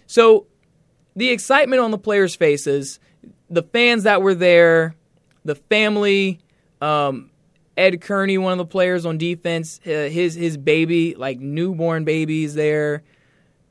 So 0.06 0.46
the 1.16 1.30
excitement 1.30 1.80
on 1.82 1.90
the 1.90 1.98
players' 1.98 2.34
faces, 2.34 3.00
the 3.50 3.62
fans 3.62 4.04
that 4.04 4.22
were 4.22 4.34
there, 4.34 4.94
the 5.44 5.56
family, 5.56 6.40
um, 6.80 7.30
Ed 7.76 8.00
Kearney, 8.00 8.38
one 8.38 8.52
of 8.52 8.58
the 8.58 8.66
players 8.66 9.04
on 9.06 9.18
defense, 9.18 9.80
uh, 9.86 10.08
his 10.10 10.34
his 10.34 10.56
baby, 10.56 11.14
like 11.14 11.38
newborn 11.38 12.04
babies 12.04 12.54
there. 12.54 13.02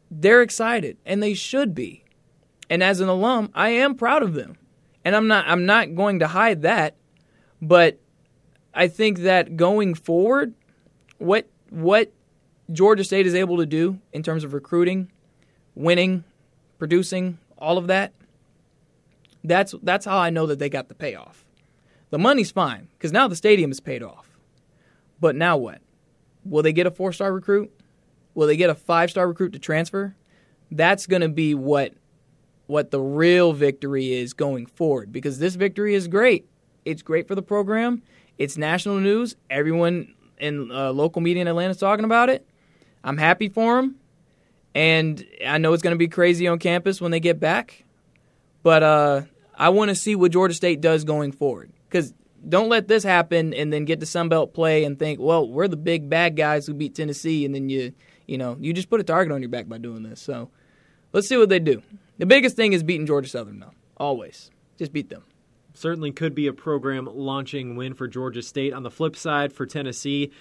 They're 0.09 0.41
excited, 0.41 0.97
and 1.05 1.21
they 1.21 1.33
should 1.33 1.75
be. 1.75 2.03
And 2.69 2.83
as 2.83 2.99
an 2.99 3.09
alum, 3.09 3.49
I 3.53 3.69
am 3.69 3.95
proud 3.95 4.23
of 4.23 4.33
them, 4.33 4.57
and 5.05 5.15
I'm 5.15 5.27
not 5.27 5.47
I'm 5.47 5.65
not 5.65 5.95
going 5.95 6.19
to 6.19 6.27
hide 6.27 6.63
that. 6.63 6.95
But 7.61 7.99
I 8.73 8.87
think 8.87 9.19
that 9.19 9.55
going 9.55 9.95
forward, 9.95 10.53
what 11.17 11.47
what 11.69 12.11
Georgia 12.71 13.03
State 13.03 13.25
is 13.25 13.35
able 13.35 13.57
to 13.57 13.65
do 13.65 13.99
in 14.11 14.23
terms 14.23 14.43
of 14.43 14.53
recruiting, 14.53 15.11
winning, 15.75 16.23
producing, 16.77 17.37
all 17.57 17.77
of 17.77 17.87
that, 17.87 18.13
that's 19.43 19.73
that's 19.81 20.05
how 20.05 20.17
I 20.17 20.29
know 20.29 20.45
that 20.45 20.59
they 20.59 20.69
got 20.69 20.89
the 20.89 20.95
payoff. 20.95 21.45
The 22.09 22.19
money's 22.19 22.51
fine 22.51 22.87
because 22.97 23.11
now 23.11 23.27
the 23.27 23.35
stadium 23.35 23.71
is 23.71 23.79
paid 23.79 24.03
off. 24.03 24.37
But 25.19 25.35
now 25.35 25.57
what? 25.57 25.81
Will 26.43 26.63
they 26.63 26.73
get 26.73 26.87
a 26.87 26.91
four 26.91 27.11
star 27.13 27.33
recruit? 27.33 27.71
Will 28.33 28.47
they 28.47 28.57
get 28.57 28.69
a 28.69 28.75
five 28.75 29.09
star 29.09 29.27
recruit 29.27 29.53
to 29.53 29.59
transfer? 29.59 30.15
That's 30.71 31.07
going 31.07 31.21
to 31.21 31.29
be 31.29 31.55
what 31.55 31.93
what 32.67 32.91
the 32.91 33.01
real 33.01 33.53
victory 33.53 34.13
is 34.13 34.33
going 34.33 34.65
forward 34.65 35.11
because 35.11 35.39
this 35.39 35.55
victory 35.55 35.95
is 35.95 36.07
great. 36.07 36.47
It's 36.85 37.01
great 37.01 37.27
for 37.27 37.35
the 37.35 37.41
program. 37.41 38.03
It's 38.37 38.57
national 38.57 38.99
news. 38.99 39.35
Everyone 39.49 40.13
in 40.37 40.71
uh, 40.71 40.91
local 40.91 41.21
media 41.21 41.41
in 41.41 41.47
Atlanta 41.47 41.71
is 41.71 41.77
talking 41.77 42.05
about 42.05 42.29
it. 42.29 42.45
I'm 43.03 43.17
happy 43.17 43.49
for 43.49 43.77
them. 43.77 43.95
And 44.75 45.25
I 45.45 45.57
know 45.57 45.73
it's 45.73 45.81
going 45.81 45.95
to 45.95 45.97
be 45.97 46.07
crazy 46.07 46.47
on 46.47 46.59
campus 46.59 47.01
when 47.01 47.11
they 47.11 47.19
get 47.19 47.39
back. 47.39 47.83
But 48.63 48.83
uh, 48.83 49.21
I 49.55 49.69
want 49.69 49.89
to 49.89 49.95
see 49.95 50.15
what 50.15 50.31
Georgia 50.31 50.53
State 50.53 50.81
does 50.81 51.03
going 51.03 51.31
forward. 51.31 51.71
Because 51.89 52.13
don't 52.47 52.69
let 52.69 52.87
this 52.87 53.03
happen 53.03 53.53
and 53.53 53.73
then 53.73 53.85
get 53.85 53.99
to 54.01 54.05
Sun 54.05 54.29
Belt 54.29 54.53
play 54.53 54.83
and 54.83 54.99
think, 54.99 55.19
well, 55.19 55.47
we're 55.47 55.67
the 55.67 55.77
big 55.77 56.09
bad 56.09 56.35
guys 56.35 56.67
who 56.67 56.73
beat 56.73 56.95
Tennessee. 56.95 57.43
And 57.45 57.55
then 57.55 57.69
you, 57.69 57.93
you 58.27 58.37
know, 58.37 58.55
you 58.59 58.73
just 58.73 58.89
put 58.89 58.99
a 58.99 59.03
target 59.03 59.33
on 59.33 59.41
your 59.41 59.49
back 59.49 59.67
by 59.67 59.77
doing 59.77 60.03
this. 60.03 60.21
So 60.21 60.49
let's 61.11 61.27
see 61.27 61.37
what 61.37 61.49
they 61.49 61.59
do. 61.59 61.81
The 62.17 62.25
biggest 62.25 62.55
thing 62.55 62.73
is 62.73 62.83
beating 62.83 63.05
Georgia 63.05 63.29
Southern, 63.29 63.59
though. 63.59 63.73
Always. 63.97 64.51
Just 64.77 64.93
beat 64.93 65.09
them 65.09 65.23
certainly 65.77 66.11
could 66.11 66.33
be 66.33 66.47
a 66.47 66.53
program 66.53 67.07
launching 67.11 67.75
win 67.75 67.93
for 67.93 68.07
Georgia 68.07 68.41
State. 68.41 68.73
On 68.73 68.83
the 68.83 68.91
flip 68.91 69.15
side, 69.15 69.53
for 69.53 69.65
Tennessee, 69.65 70.31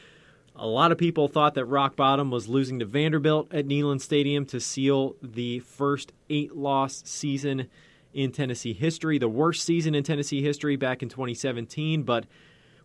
a 0.55 0.67
lot 0.67 0.93
of 0.93 0.99
people 0.99 1.29
thought 1.29 1.55
that 1.55 1.67
rock 1.67 1.95
bottom 1.95 2.31
was 2.31 2.49
losing 2.49 2.79
to 2.79 2.87
Vanderbilt 2.87 3.53
at 3.53 3.67
Neyland 3.67 4.01
Stadium 4.01 4.47
to 4.47 4.61
seal 4.61 5.17
the 5.23 5.61
first 5.61 6.13
eight 6.31 6.57
loss 6.57 7.03
season 7.05 7.69
in 8.15 8.33
Tennessee 8.33 8.73
history, 8.73 9.19
the 9.19 9.29
worst 9.29 9.63
season 9.63 9.95
in 9.95 10.03
Tennessee 10.03 10.43
history 10.43 10.77
back 10.77 11.03
in 11.03 11.11
2017. 11.11 12.03
But 12.03 12.25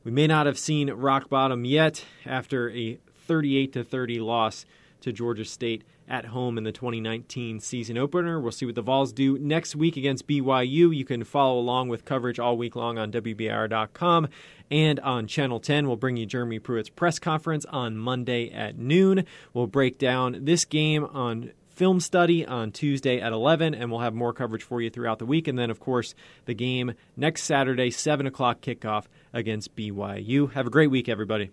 we 0.03 0.11
may 0.11 0.27
not 0.27 0.45
have 0.45 0.59
seen 0.59 0.91
rock 0.91 1.29
bottom 1.29 1.63
yet 1.63 2.03
after 2.25 2.69
a 2.71 2.99
38 3.27 3.71
to 3.73 3.83
30 3.85 4.19
loss 4.19 4.65
to 4.99 5.13
Georgia 5.13 5.45
State 5.45 5.85
at 6.11 6.25
home 6.25 6.57
in 6.57 6.65
the 6.65 6.73
2019 6.73 7.61
season 7.61 7.97
opener. 7.97 8.39
We'll 8.39 8.51
see 8.51 8.65
what 8.65 8.75
the 8.75 8.81
Vols 8.81 9.13
do 9.13 9.39
next 9.39 9.75
week 9.75 9.95
against 9.95 10.27
BYU. 10.27 10.95
You 10.95 11.05
can 11.05 11.23
follow 11.23 11.57
along 11.57 11.87
with 11.87 12.03
coverage 12.03 12.37
all 12.37 12.57
week 12.57 12.75
long 12.75 12.97
on 12.97 13.11
WBIR.com 13.13 14.27
and 14.69 14.99
on 14.99 15.25
Channel 15.25 15.61
10. 15.61 15.87
We'll 15.87 15.95
bring 15.95 16.17
you 16.17 16.25
Jeremy 16.25 16.59
Pruitt's 16.59 16.89
press 16.89 17.17
conference 17.17 17.65
on 17.65 17.97
Monday 17.97 18.51
at 18.51 18.77
noon. 18.77 19.25
We'll 19.53 19.67
break 19.67 19.97
down 19.97 20.39
this 20.41 20.65
game 20.65 21.05
on 21.05 21.51
film 21.69 22.01
study 22.01 22.45
on 22.45 22.71
Tuesday 22.71 23.21
at 23.21 23.31
11, 23.31 23.73
and 23.73 23.89
we'll 23.89 24.01
have 24.01 24.13
more 24.13 24.33
coverage 24.33 24.63
for 24.63 24.81
you 24.81 24.89
throughout 24.89 25.17
the 25.17 25.25
week. 25.25 25.47
And 25.47 25.57
then, 25.57 25.69
of 25.69 25.79
course, 25.79 26.13
the 26.45 26.53
game 26.53 26.93
next 27.15 27.43
Saturday, 27.43 27.89
7 27.89 28.27
o'clock 28.27 28.59
kickoff 28.61 29.05
against 29.31 29.75
BYU. 29.77 30.51
Have 30.51 30.67
a 30.67 30.69
great 30.69 30.91
week, 30.91 31.07
everybody. 31.07 31.51